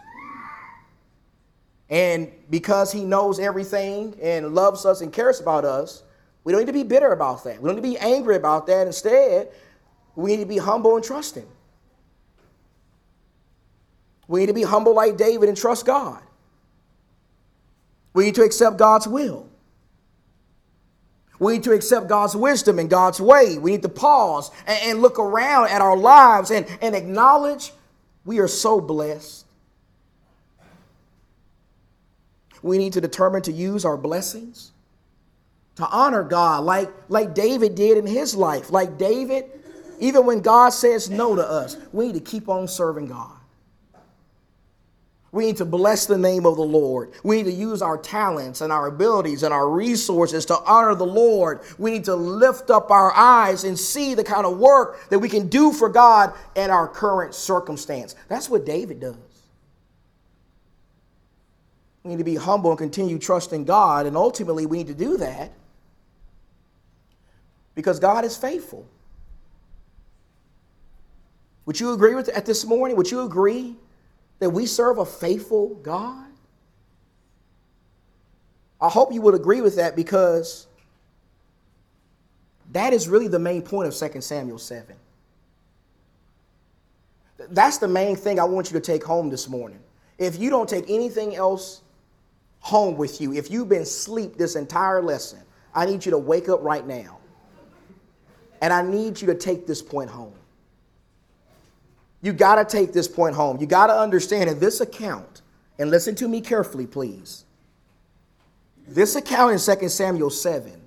And 1.88 2.30
because 2.48 2.92
He 2.92 3.04
knows 3.04 3.40
everything 3.40 4.16
and 4.22 4.54
loves 4.54 4.86
us 4.86 5.00
and 5.00 5.12
cares 5.12 5.40
about 5.40 5.64
us, 5.64 6.04
we 6.44 6.52
don't 6.52 6.60
need 6.60 6.66
to 6.66 6.72
be 6.72 6.84
bitter 6.84 7.12
about 7.12 7.42
that. 7.44 7.60
We 7.60 7.66
don't 7.66 7.76
need 7.76 7.82
to 7.82 7.88
be 7.88 7.98
angry 7.98 8.36
about 8.36 8.66
that. 8.68 8.86
Instead, 8.86 9.50
we 10.16 10.30
need 10.32 10.42
to 10.42 10.46
be 10.46 10.58
humble 10.58 10.96
and 10.96 11.04
trusting. 11.04 11.46
We 14.28 14.40
need 14.40 14.46
to 14.46 14.54
be 14.54 14.62
humble 14.62 14.94
like 14.94 15.16
David 15.16 15.48
and 15.48 15.58
trust 15.58 15.86
God. 15.86 16.22
We 18.12 18.24
need 18.24 18.34
to 18.36 18.42
accept 18.42 18.76
God's 18.76 19.06
will. 19.06 19.48
We 21.38 21.54
need 21.54 21.64
to 21.64 21.72
accept 21.72 22.06
God's 22.06 22.36
wisdom 22.36 22.78
and 22.78 22.90
God's 22.90 23.20
way. 23.20 23.58
We 23.58 23.72
need 23.72 23.82
to 23.82 23.88
pause 23.88 24.50
and, 24.66 24.78
and 24.82 25.02
look 25.02 25.18
around 25.18 25.70
at 25.70 25.80
our 25.80 25.96
lives 25.96 26.50
and, 26.50 26.66
and 26.82 26.94
acknowledge 26.94 27.72
we 28.24 28.38
are 28.40 28.48
so 28.48 28.80
blessed. 28.80 29.46
We 32.62 32.76
need 32.76 32.92
to 32.92 33.00
determine 33.00 33.42
to 33.42 33.52
use 33.52 33.84
our 33.86 33.96
blessings 33.96 34.72
to 35.76 35.88
honor 35.88 36.22
God 36.22 36.64
like, 36.64 36.90
like 37.08 37.34
David 37.34 37.74
did 37.74 37.96
in 37.96 38.06
his 38.06 38.34
life. 38.34 38.70
Like 38.70 38.98
David, 38.98 39.46
even 40.00 40.26
when 40.26 40.40
God 40.40 40.70
says 40.70 41.10
no 41.10 41.36
to 41.36 41.48
us, 41.48 41.76
we 41.92 42.06
need 42.06 42.14
to 42.14 42.20
keep 42.20 42.48
on 42.48 42.66
serving 42.66 43.06
God. 43.08 43.32
We 45.32 45.46
need 45.46 45.58
to 45.58 45.64
bless 45.64 46.06
the 46.06 46.18
name 46.18 46.44
of 46.44 46.56
the 46.56 46.62
Lord. 46.62 47.12
We 47.22 47.36
need 47.36 47.44
to 47.44 47.52
use 47.52 47.82
our 47.82 47.96
talents 47.96 48.62
and 48.62 48.72
our 48.72 48.88
abilities 48.88 49.44
and 49.44 49.54
our 49.54 49.68
resources 49.68 50.44
to 50.46 50.58
honor 50.58 50.96
the 50.96 51.06
Lord. 51.06 51.60
We 51.78 51.92
need 51.92 52.04
to 52.06 52.16
lift 52.16 52.68
up 52.68 52.90
our 52.90 53.12
eyes 53.12 53.62
and 53.62 53.78
see 53.78 54.14
the 54.14 54.24
kind 54.24 54.44
of 54.44 54.58
work 54.58 55.08
that 55.10 55.20
we 55.20 55.28
can 55.28 55.46
do 55.46 55.72
for 55.72 55.88
God 55.88 56.34
in 56.56 56.70
our 56.70 56.88
current 56.88 57.34
circumstance. 57.34 58.16
That's 58.28 58.50
what 58.50 58.66
David 58.66 58.98
does. 58.98 59.16
We 62.02 62.10
need 62.10 62.18
to 62.18 62.24
be 62.24 62.34
humble 62.34 62.70
and 62.70 62.78
continue 62.78 63.18
trusting 63.18 63.66
God, 63.66 64.06
and 64.06 64.16
ultimately, 64.16 64.66
we 64.66 64.78
need 64.78 64.86
to 64.86 64.94
do 64.94 65.18
that 65.18 65.52
because 67.74 68.00
God 68.00 68.24
is 68.24 68.36
faithful. 68.36 68.88
Would 71.70 71.78
you 71.78 71.92
agree 71.92 72.16
with 72.16 72.28
at 72.30 72.46
this 72.46 72.64
morning? 72.64 72.96
Would 72.96 73.12
you 73.12 73.20
agree 73.20 73.76
that 74.40 74.50
we 74.50 74.66
serve 74.66 74.98
a 74.98 75.06
faithful 75.06 75.76
God? 75.84 76.26
I 78.80 78.88
hope 78.88 79.12
you 79.12 79.20
would 79.20 79.36
agree 79.36 79.60
with 79.60 79.76
that 79.76 79.94
because 79.94 80.66
that 82.72 82.92
is 82.92 83.08
really 83.08 83.28
the 83.28 83.38
main 83.38 83.62
point 83.62 83.86
of 83.86 83.94
2 83.94 84.20
Samuel 84.20 84.58
7. 84.58 84.96
That's 87.50 87.78
the 87.78 87.86
main 87.86 88.16
thing 88.16 88.40
I 88.40 88.44
want 88.44 88.72
you 88.72 88.80
to 88.80 88.84
take 88.84 89.04
home 89.04 89.30
this 89.30 89.48
morning. 89.48 89.78
If 90.18 90.40
you 90.40 90.50
don't 90.50 90.68
take 90.68 90.90
anything 90.90 91.36
else 91.36 91.82
home 92.58 92.96
with 92.96 93.20
you, 93.20 93.32
if 93.32 93.48
you've 93.48 93.68
been 93.68 93.82
asleep 93.82 94.36
this 94.36 94.56
entire 94.56 95.00
lesson, 95.00 95.38
I 95.72 95.86
need 95.86 96.04
you 96.04 96.10
to 96.10 96.18
wake 96.18 96.48
up 96.48 96.64
right 96.64 96.84
now. 96.84 97.18
And 98.60 98.72
I 98.72 98.82
need 98.82 99.20
you 99.20 99.28
to 99.28 99.36
take 99.36 99.68
this 99.68 99.80
point 99.80 100.10
home. 100.10 100.34
You 102.22 102.32
got 102.32 102.56
to 102.56 102.64
take 102.64 102.92
this 102.92 103.08
point 103.08 103.34
home. 103.34 103.58
You 103.60 103.66
got 103.66 103.86
to 103.86 103.94
understand 103.94 104.50
in 104.50 104.58
this 104.58 104.80
account, 104.80 105.42
and 105.78 105.90
listen 105.90 106.14
to 106.16 106.28
me 106.28 106.40
carefully, 106.40 106.86
please. 106.86 107.44
This 108.86 109.16
account 109.16 109.52
in 109.52 109.78
2 109.78 109.88
Samuel 109.88 110.30
7 110.30 110.80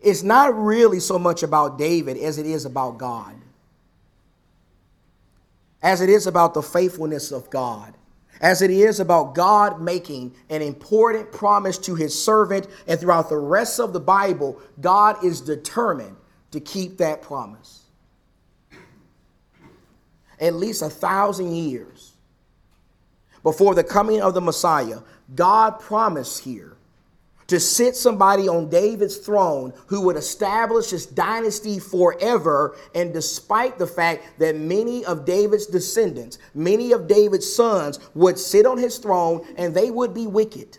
is 0.00 0.24
not 0.24 0.56
really 0.56 1.00
so 1.00 1.18
much 1.18 1.42
about 1.42 1.78
David 1.78 2.16
as 2.16 2.38
it 2.38 2.46
is 2.46 2.64
about 2.64 2.98
God, 2.98 3.34
as 5.82 6.00
it 6.00 6.08
is 6.08 6.26
about 6.26 6.54
the 6.54 6.62
faithfulness 6.62 7.30
of 7.30 7.48
God, 7.50 7.94
as 8.40 8.62
it 8.62 8.70
is 8.70 8.98
about 8.98 9.34
God 9.34 9.80
making 9.80 10.34
an 10.50 10.62
important 10.62 11.30
promise 11.32 11.78
to 11.78 11.94
his 11.94 12.20
servant. 12.20 12.66
And 12.86 12.98
throughout 12.98 13.28
the 13.28 13.38
rest 13.38 13.78
of 13.78 13.92
the 13.92 14.00
Bible, 14.00 14.60
God 14.80 15.24
is 15.24 15.40
determined 15.40 16.16
to 16.50 16.60
keep 16.60 16.98
that 16.98 17.22
promise 17.22 17.85
at 20.40 20.54
least 20.54 20.82
a 20.82 20.90
thousand 20.90 21.54
years 21.54 22.12
before 23.42 23.74
the 23.74 23.84
coming 23.84 24.20
of 24.20 24.34
the 24.34 24.40
Messiah, 24.40 24.98
God 25.34 25.78
promised 25.78 26.42
here 26.42 26.76
to 27.46 27.60
sit 27.60 27.94
somebody 27.94 28.48
on 28.48 28.68
David's 28.68 29.18
throne 29.18 29.72
who 29.86 30.00
would 30.00 30.16
establish 30.16 30.90
his 30.90 31.06
dynasty 31.06 31.78
forever. 31.78 32.76
And 32.94 33.12
despite 33.12 33.78
the 33.78 33.86
fact 33.86 34.38
that 34.38 34.56
many 34.56 35.04
of 35.04 35.24
David's 35.24 35.66
descendants, 35.66 36.38
many 36.54 36.92
of 36.92 37.06
David's 37.06 37.52
sons 37.52 38.00
would 38.14 38.38
sit 38.38 38.66
on 38.66 38.78
his 38.78 38.98
throne 38.98 39.46
and 39.56 39.72
they 39.72 39.90
would 39.90 40.12
be 40.12 40.26
wicked. 40.26 40.78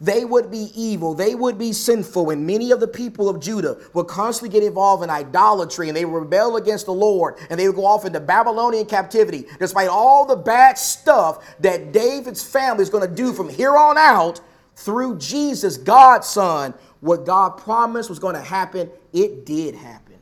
They 0.00 0.24
would 0.24 0.50
be 0.50 0.70
evil, 0.74 1.14
they 1.14 1.34
would 1.34 1.58
be 1.58 1.72
sinful, 1.72 2.30
and 2.30 2.46
many 2.46 2.70
of 2.70 2.80
the 2.80 2.88
people 2.88 3.28
of 3.28 3.40
Judah 3.40 3.78
would 3.92 4.06
constantly 4.06 4.58
get 4.58 4.66
involved 4.66 5.04
in 5.04 5.10
idolatry 5.10 5.88
and 5.88 5.96
they 5.96 6.04
would 6.04 6.18
rebel 6.18 6.56
against 6.56 6.86
the 6.86 6.92
Lord 6.92 7.36
and 7.50 7.58
they 7.58 7.68
would 7.68 7.76
go 7.76 7.86
off 7.86 8.04
into 8.04 8.20
Babylonian 8.20 8.86
captivity. 8.86 9.46
Despite 9.58 9.88
all 9.88 10.26
the 10.26 10.36
bad 10.36 10.78
stuff 10.78 11.56
that 11.60 11.92
David's 11.92 12.42
family 12.42 12.82
is 12.82 12.90
going 12.90 13.08
to 13.08 13.14
do 13.14 13.32
from 13.32 13.48
here 13.48 13.76
on 13.76 13.96
out 13.96 14.40
through 14.76 15.18
Jesus, 15.18 15.76
God's 15.76 16.26
Son, 16.26 16.74
what 17.00 17.24
God 17.24 17.58
promised 17.58 18.08
was 18.08 18.18
going 18.18 18.34
to 18.34 18.40
happen, 18.40 18.90
it 19.12 19.46
did 19.46 19.74
happen. 19.74 20.14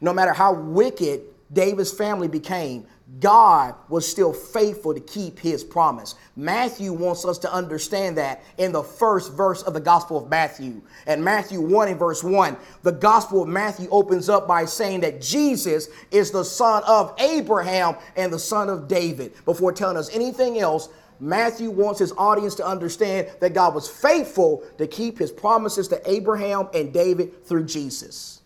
No 0.00 0.12
matter 0.12 0.32
how 0.32 0.54
wicked 0.54 1.22
David's 1.54 1.92
family 1.92 2.28
became, 2.28 2.86
God 3.20 3.74
was 3.88 4.08
still 4.08 4.32
faithful 4.32 4.94
to 4.94 5.00
keep 5.00 5.38
his 5.38 5.62
promise. 5.62 6.14
Matthew 6.36 6.92
wants 6.92 7.24
us 7.24 7.38
to 7.38 7.52
understand 7.52 8.16
that 8.18 8.42
in 8.58 8.72
the 8.72 8.82
first 8.82 9.32
verse 9.32 9.62
of 9.62 9.74
the 9.74 9.80
Gospel 9.80 10.16
of 10.16 10.30
Matthew. 10.30 10.82
And 11.06 11.22
Matthew 11.22 11.60
1 11.60 11.88
and 11.88 11.98
verse 11.98 12.24
1, 12.24 12.56
the 12.82 12.92
Gospel 12.92 13.42
of 13.42 13.48
Matthew 13.48 13.88
opens 13.90 14.28
up 14.28 14.48
by 14.48 14.64
saying 14.64 15.00
that 15.00 15.20
Jesus 15.20 15.88
is 16.10 16.30
the 16.30 16.44
son 16.44 16.82
of 16.86 17.14
Abraham 17.18 17.96
and 18.16 18.32
the 18.32 18.38
son 18.38 18.68
of 18.68 18.88
David. 18.88 19.32
Before 19.44 19.72
telling 19.72 19.96
us 19.96 20.12
anything 20.14 20.58
else, 20.58 20.88
Matthew 21.20 21.70
wants 21.70 22.00
his 22.00 22.12
audience 22.18 22.54
to 22.56 22.66
understand 22.66 23.28
that 23.40 23.54
God 23.54 23.74
was 23.74 23.88
faithful 23.88 24.64
to 24.78 24.86
keep 24.86 25.18
his 25.18 25.30
promises 25.30 25.88
to 25.88 26.10
Abraham 26.10 26.68
and 26.74 26.92
David 26.92 27.46
through 27.46 27.66
Jesus. 27.66 28.40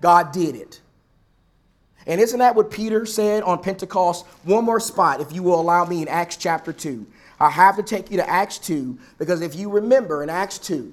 God 0.00 0.32
did 0.32 0.54
it. 0.54 0.80
And 2.06 2.20
isn't 2.20 2.38
that 2.38 2.54
what 2.54 2.70
Peter 2.70 3.06
said 3.06 3.42
on 3.42 3.62
Pentecost? 3.62 4.26
One 4.44 4.64
more 4.64 4.80
spot, 4.80 5.20
if 5.20 5.32
you 5.32 5.42
will 5.42 5.60
allow 5.60 5.84
me, 5.84 6.02
in 6.02 6.08
Acts 6.08 6.36
chapter 6.36 6.72
2. 6.72 7.06
I 7.40 7.50
have 7.50 7.76
to 7.76 7.82
take 7.82 8.10
you 8.10 8.16
to 8.18 8.28
Acts 8.28 8.58
2 8.58 8.98
because 9.18 9.40
if 9.40 9.54
you 9.54 9.70
remember 9.70 10.22
in 10.22 10.30
Acts 10.30 10.58
2, 10.58 10.92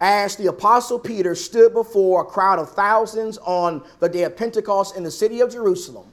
as 0.00 0.36
the 0.36 0.46
apostle 0.46 0.98
Peter 0.98 1.34
stood 1.34 1.74
before 1.74 2.22
a 2.22 2.24
crowd 2.24 2.58
of 2.58 2.70
thousands 2.70 3.36
on 3.38 3.82
the 3.98 4.08
day 4.08 4.22
of 4.22 4.36
Pentecost 4.36 4.96
in 4.96 5.02
the 5.02 5.10
city 5.10 5.40
of 5.40 5.52
Jerusalem, 5.52 6.06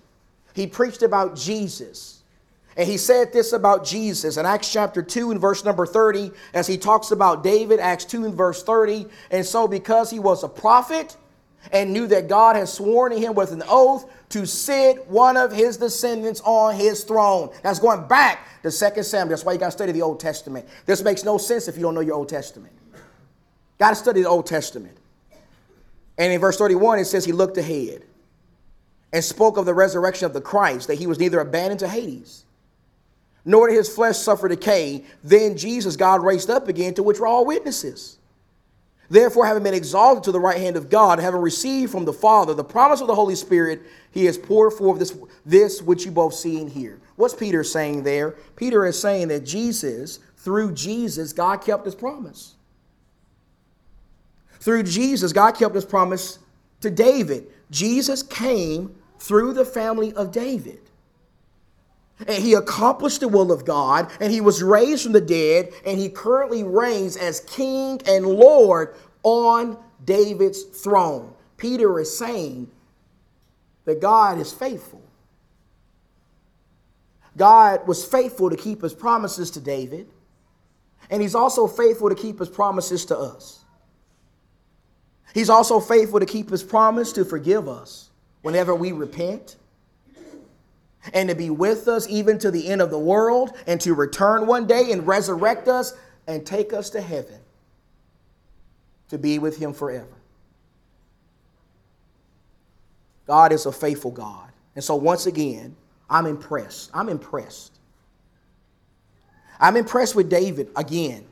he 0.53 0.67
preached 0.67 1.03
about 1.03 1.35
Jesus. 1.35 2.21
And 2.75 2.87
he 2.87 2.97
said 2.97 3.33
this 3.33 3.53
about 3.53 3.85
Jesus 3.85 4.37
in 4.37 4.45
Acts 4.45 4.71
chapter 4.71 5.01
2 5.01 5.31
and 5.31 5.39
verse 5.39 5.63
number 5.63 5.85
30, 5.85 6.31
as 6.53 6.67
he 6.67 6.77
talks 6.77 7.11
about 7.11 7.43
David, 7.43 7.79
Acts 7.79 8.05
2 8.05 8.25
and 8.25 8.35
verse 8.35 8.61
30. 8.61 9.07
And 9.31 9.45
so, 9.45 9.67
because 9.67 10.11
he 10.11 10.19
was 10.19 10.43
a 10.43 10.49
prophet, 10.49 11.15
and 11.71 11.91
knew 11.93 12.07
that 12.07 12.27
God 12.27 12.55
had 12.55 12.67
sworn 12.69 13.11
to 13.11 13.19
him 13.19 13.33
with 13.33 13.51
an 13.51 13.63
oath 13.67 14.09
to 14.29 14.45
sit 14.45 15.07
one 15.07 15.37
of 15.37 15.51
his 15.51 15.77
descendants 15.77 16.41
on 16.45 16.75
his 16.75 17.03
throne. 17.03 17.49
That's 17.63 17.79
going 17.79 18.07
back 18.07 18.47
to 18.63 18.71
2 18.71 19.03
Samuel. 19.03 19.29
That's 19.29 19.45
why 19.45 19.53
you 19.53 19.59
got 19.59 19.67
to 19.67 19.71
study 19.71 19.91
the 19.91 20.01
Old 20.01 20.19
Testament. 20.19 20.67
This 20.85 21.01
makes 21.03 21.23
no 21.23 21.37
sense 21.37 21.67
if 21.67 21.75
you 21.75 21.81
don't 21.81 21.95
know 21.95 22.01
your 22.01 22.15
Old 22.15 22.29
Testament. 22.29 22.73
Got 23.79 23.89
to 23.89 23.95
study 23.95 24.21
the 24.21 24.29
Old 24.29 24.45
Testament. 24.45 24.97
And 26.17 26.33
in 26.33 26.39
verse 26.39 26.57
31, 26.57 26.99
it 26.99 27.05
says 27.05 27.25
he 27.25 27.31
looked 27.31 27.57
ahead. 27.57 28.03
and 29.13 29.23
spoke 29.23 29.57
of 29.57 29.65
the 29.65 29.73
resurrection 29.73 30.25
of 30.25 30.33
the 30.33 30.41
Christ, 30.41 30.87
that 30.87 30.95
he 30.95 31.07
was 31.07 31.19
neither 31.19 31.39
abandoned 31.39 31.79
to 31.79 31.87
Hades, 31.87 32.43
nor 33.45 33.67
did 33.67 33.75
his 33.77 33.93
flesh 33.93 34.17
suffer 34.17 34.47
decay. 34.47 35.05
Then 35.23 35.57
Jesus 35.57 35.95
God 35.95 36.23
raised 36.23 36.49
up 36.49 36.67
again, 36.67 36.93
to 36.95 37.03
which 37.03 37.19
we're 37.19 37.27
all 37.27 37.45
witnesses. 37.45 38.17
Therefore, 39.09 39.45
having 39.45 39.63
been 39.63 39.73
exalted 39.73 40.23
to 40.25 40.31
the 40.31 40.39
right 40.39 40.59
hand 40.59 40.75
of 40.75 40.89
God, 40.89 41.19
having 41.19 41.41
received 41.41 41.91
from 41.91 42.05
the 42.05 42.13
Father 42.13 42.53
the 42.53 42.63
promise 42.63 42.99
of 42.99 43.07
the 43.07 43.15
Holy 43.15 43.35
Spirit, 43.35 43.81
he 44.11 44.25
has 44.25 44.37
poured 44.37 44.73
forth 44.73 44.99
this, 44.99 45.17
this 45.45 45.81
which 45.81 46.05
you 46.05 46.11
both 46.11 46.33
see 46.33 46.59
and 46.59 46.69
hear. 46.69 46.99
What's 47.15 47.33
Peter 47.33 47.63
saying 47.63 48.03
there? 48.03 48.31
Peter 48.55 48.85
is 48.85 48.99
saying 48.99 49.29
that 49.29 49.45
Jesus, 49.45 50.19
through 50.35 50.73
Jesus, 50.73 51.31
God 51.31 51.57
kept 51.57 51.85
his 51.85 51.95
promise. 51.95 52.55
Through 54.59 54.83
Jesus, 54.83 55.31
God 55.31 55.51
kept 55.51 55.75
his 55.75 55.85
promise 55.85 56.39
to 56.81 56.89
David. 56.89 57.47
Jesus 57.71 58.23
came 58.23 58.95
through 59.19 59.53
the 59.53 59.65
family 59.65 60.13
of 60.13 60.31
David. 60.31 60.86
And 62.19 62.43
he 62.43 62.55
accomplished 62.55 63.19
the 63.19 63.27
will 63.27 63.51
of 63.51 63.63
God, 63.63 64.11
and 64.19 64.31
he 64.31 64.41
was 64.41 64.63
raised 64.63 65.03
from 65.03 65.11
the 65.11 65.21
dead, 65.21 65.71
and 65.85 65.99
he 65.99 66.09
currently 66.09 66.63
reigns 66.63 67.15
as 67.15 67.41
king 67.41 68.01
and 68.07 68.25
Lord 68.25 68.95
on 69.21 69.77
David's 70.03 70.63
throne. 70.63 71.33
Peter 71.57 71.99
is 71.99 72.17
saying 72.17 72.71
that 73.85 74.01
God 74.01 74.39
is 74.39 74.51
faithful. 74.51 75.01
God 77.35 77.87
was 77.87 78.03
faithful 78.03 78.49
to 78.49 78.57
keep 78.57 78.81
his 78.81 78.93
promises 78.93 79.51
to 79.51 79.59
David, 79.59 80.09
and 81.11 81.21
he's 81.21 81.35
also 81.35 81.67
faithful 81.67 82.09
to 82.09 82.15
keep 82.15 82.39
his 82.39 82.49
promises 82.49 83.05
to 83.05 83.17
us. 83.17 83.63
He's 85.33 85.49
also 85.49 85.79
faithful 85.79 86.19
to 86.19 86.25
keep 86.25 86.49
his 86.49 86.63
promise 86.63 87.13
to 87.13 87.23
forgive 87.23 87.67
us 87.67 88.09
whenever 88.41 88.73
we 88.73 88.91
repent 88.91 89.55
and 91.13 91.29
to 91.29 91.35
be 91.35 91.49
with 91.49 91.87
us 91.87 92.07
even 92.09 92.37
to 92.39 92.51
the 92.51 92.67
end 92.67 92.81
of 92.81 92.91
the 92.91 92.99
world 92.99 93.55
and 93.67 93.79
to 93.81 93.93
return 93.93 94.47
one 94.47 94.67
day 94.67 94.91
and 94.91 95.07
resurrect 95.07 95.67
us 95.67 95.93
and 96.27 96.45
take 96.45 96.73
us 96.73 96.89
to 96.91 97.01
heaven 97.01 97.39
to 99.09 99.17
be 99.17 99.39
with 99.39 99.57
him 99.57 99.73
forever. 99.73 100.07
God 103.25 103.51
is 103.51 103.65
a 103.65 103.71
faithful 103.71 104.11
God. 104.11 104.49
And 104.75 104.83
so, 104.83 104.95
once 104.95 105.25
again, 105.25 105.75
I'm 106.09 106.25
impressed. 106.25 106.91
I'm 106.93 107.09
impressed. 107.09 107.73
I'm 109.59 109.75
impressed 109.75 110.15
with 110.15 110.29
David 110.29 110.69
again. 110.75 111.25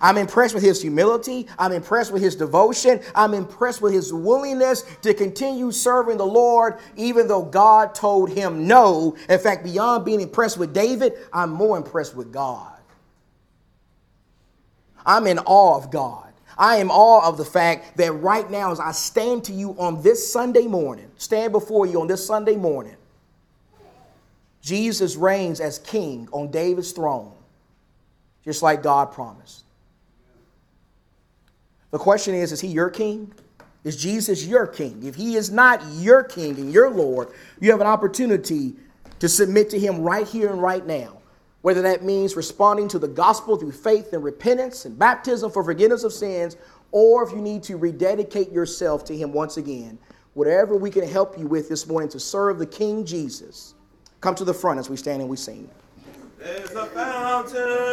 I'm 0.00 0.16
impressed 0.16 0.54
with 0.54 0.62
his 0.62 0.80
humility. 0.82 1.46
I'm 1.58 1.72
impressed 1.72 2.12
with 2.12 2.22
his 2.22 2.36
devotion. 2.36 3.00
I'm 3.14 3.34
impressed 3.34 3.82
with 3.82 3.92
his 3.92 4.12
willingness 4.12 4.82
to 5.02 5.14
continue 5.14 5.70
serving 5.70 6.18
the 6.18 6.26
Lord, 6.26 6.78
even 6.96 7.28
though 7.28 7.44
God 7.44 7.94
told 7.94 8.30
him 8.30 8.66
no. 8.66 9.16
In 9.28 9.38
fact, 9.38 9.64
beyond 9.64 10.04
being 10.04 10.20
impressed 10.20 10.58
with 10.58 10.74
David, 10.74 11.14
I'm 11.32 11.50
more 11.50 11.76
impressed 11.76 12.14
with 12.14 12.32
God. 12.32 12.72
I'm 15.04 15.26
in 15.26 15.38
awe 15.38 15.76
of 15.76 15.90
God. 15.90 16.24
I 16.58 16.76
am 16.76 16.90
awe 16.90 17.26
of 17.28 17.36
the 17.36 17.44
fact 17.44 17.96
that 17.98 18.12
right 18.12 18.50
now, 18.50 18.72
as 18.72 18.80
I 18.80 18.92
stand 18.92 19.44
to 19.44 19.52
you 19.52 19.76
on 19.78 20.02
this 20.02 20.32
Sunday 20.32 20.66
morning, 20.66 21.10
stand 21.18 21.52
before 21.52 21.86
you 21.86 22.00
on 22.00 22.06
this 22.06 22.26
Sunday 22.26 22.56
morning, 22.56 22.96
Jesus 24.62 25.16
reigns 25.16 25.60
as 25.60 25.78
king 25.78 26.28
on 26.32 26.50
David's 26.50 26.92
throne, 26.92 27.32
just 28.42 28.62
like 28.62 28.82
God 28.82 29.12
promised. 29.12 29.65
The 31.96 32.02
question 32.02 32.34
is 32.34 32.52
Is 32.52 32.60
he 32.60 32.68
your 32.68 32.90
king? 32.90 33.32
Is 33.82 33.96
Jesus 33.96 34.44
your 34.44 34.66
king? 34.66 35.02
If 35.02 35.14
he 35.14 35.34
is 35.34 35.50
not 35.50 35.82
your 35.94 36.22
king 36.22 36.54
and 36.58 36.70
your 36.70 36.90
Lord, 36.90 37.28
you 37.58 37.70
have 37.70 37.80
an 37.80 37.86
opportunity 37.86 38.74
to 39.18 39.30
submit 39.30 39.70
to 39.70 39.78
him 39.78 40.02
right 40.02 40.28
here 40.28 40.52
and 40.52 40.60
right 40.60 40.86
now. 40.86 41.22
Whether 41.62 41.80
that 41.80 42.04
means 42.04 42.36
responding 42.36 42.86
to 42.88 42.98
the 42.98 43.08
gospel 43.08 43.56
through 43.56 43.72
faith 43.72 44.12
and 44.12 44.22
repentance 44.22 44.84
and 44.84 44.98
baptism 44.98 45.50
for 45.50 45.64
forgiveness 45.64 46.04
of 46.04 46.12
sins, 46.12 46.58
or 46.92 47.26
if 47.26 47.32
you 47.32 47.40
need 47.40 47.62
to 47.62 47.78
rededicate 47.78 48.52
yourself 48.52 49.02
to 49.06 49.16
him 49.16 49.32
once 49.32 49.56
again, 49.56 49.98
whatever 50.34 50.76
we 50.76 50.90
can 50.90 51.08
help 51.08 51.38
you 51.38 51.46
with 51.46 51.66
this 51.70 51.86
morning 51.86 52.10
to 52.10 52.20
serve 52.20 52.58
the 52.58 52.66
King 52.66 53.06
Jesus, 53.06 53.72
come 54.20 54.34
to 54.34 54.44
the 54.44 54.52
front 54.52 54.78
as 54.78 54.90
we 54.90 54.98
stand 54.98 55.22
and 55.22 55.30
we 55.30 55.38
sing. 55.38 55.66
There's 56.38 56.72
a 56.72 56.84
fountain. 56.84 57.86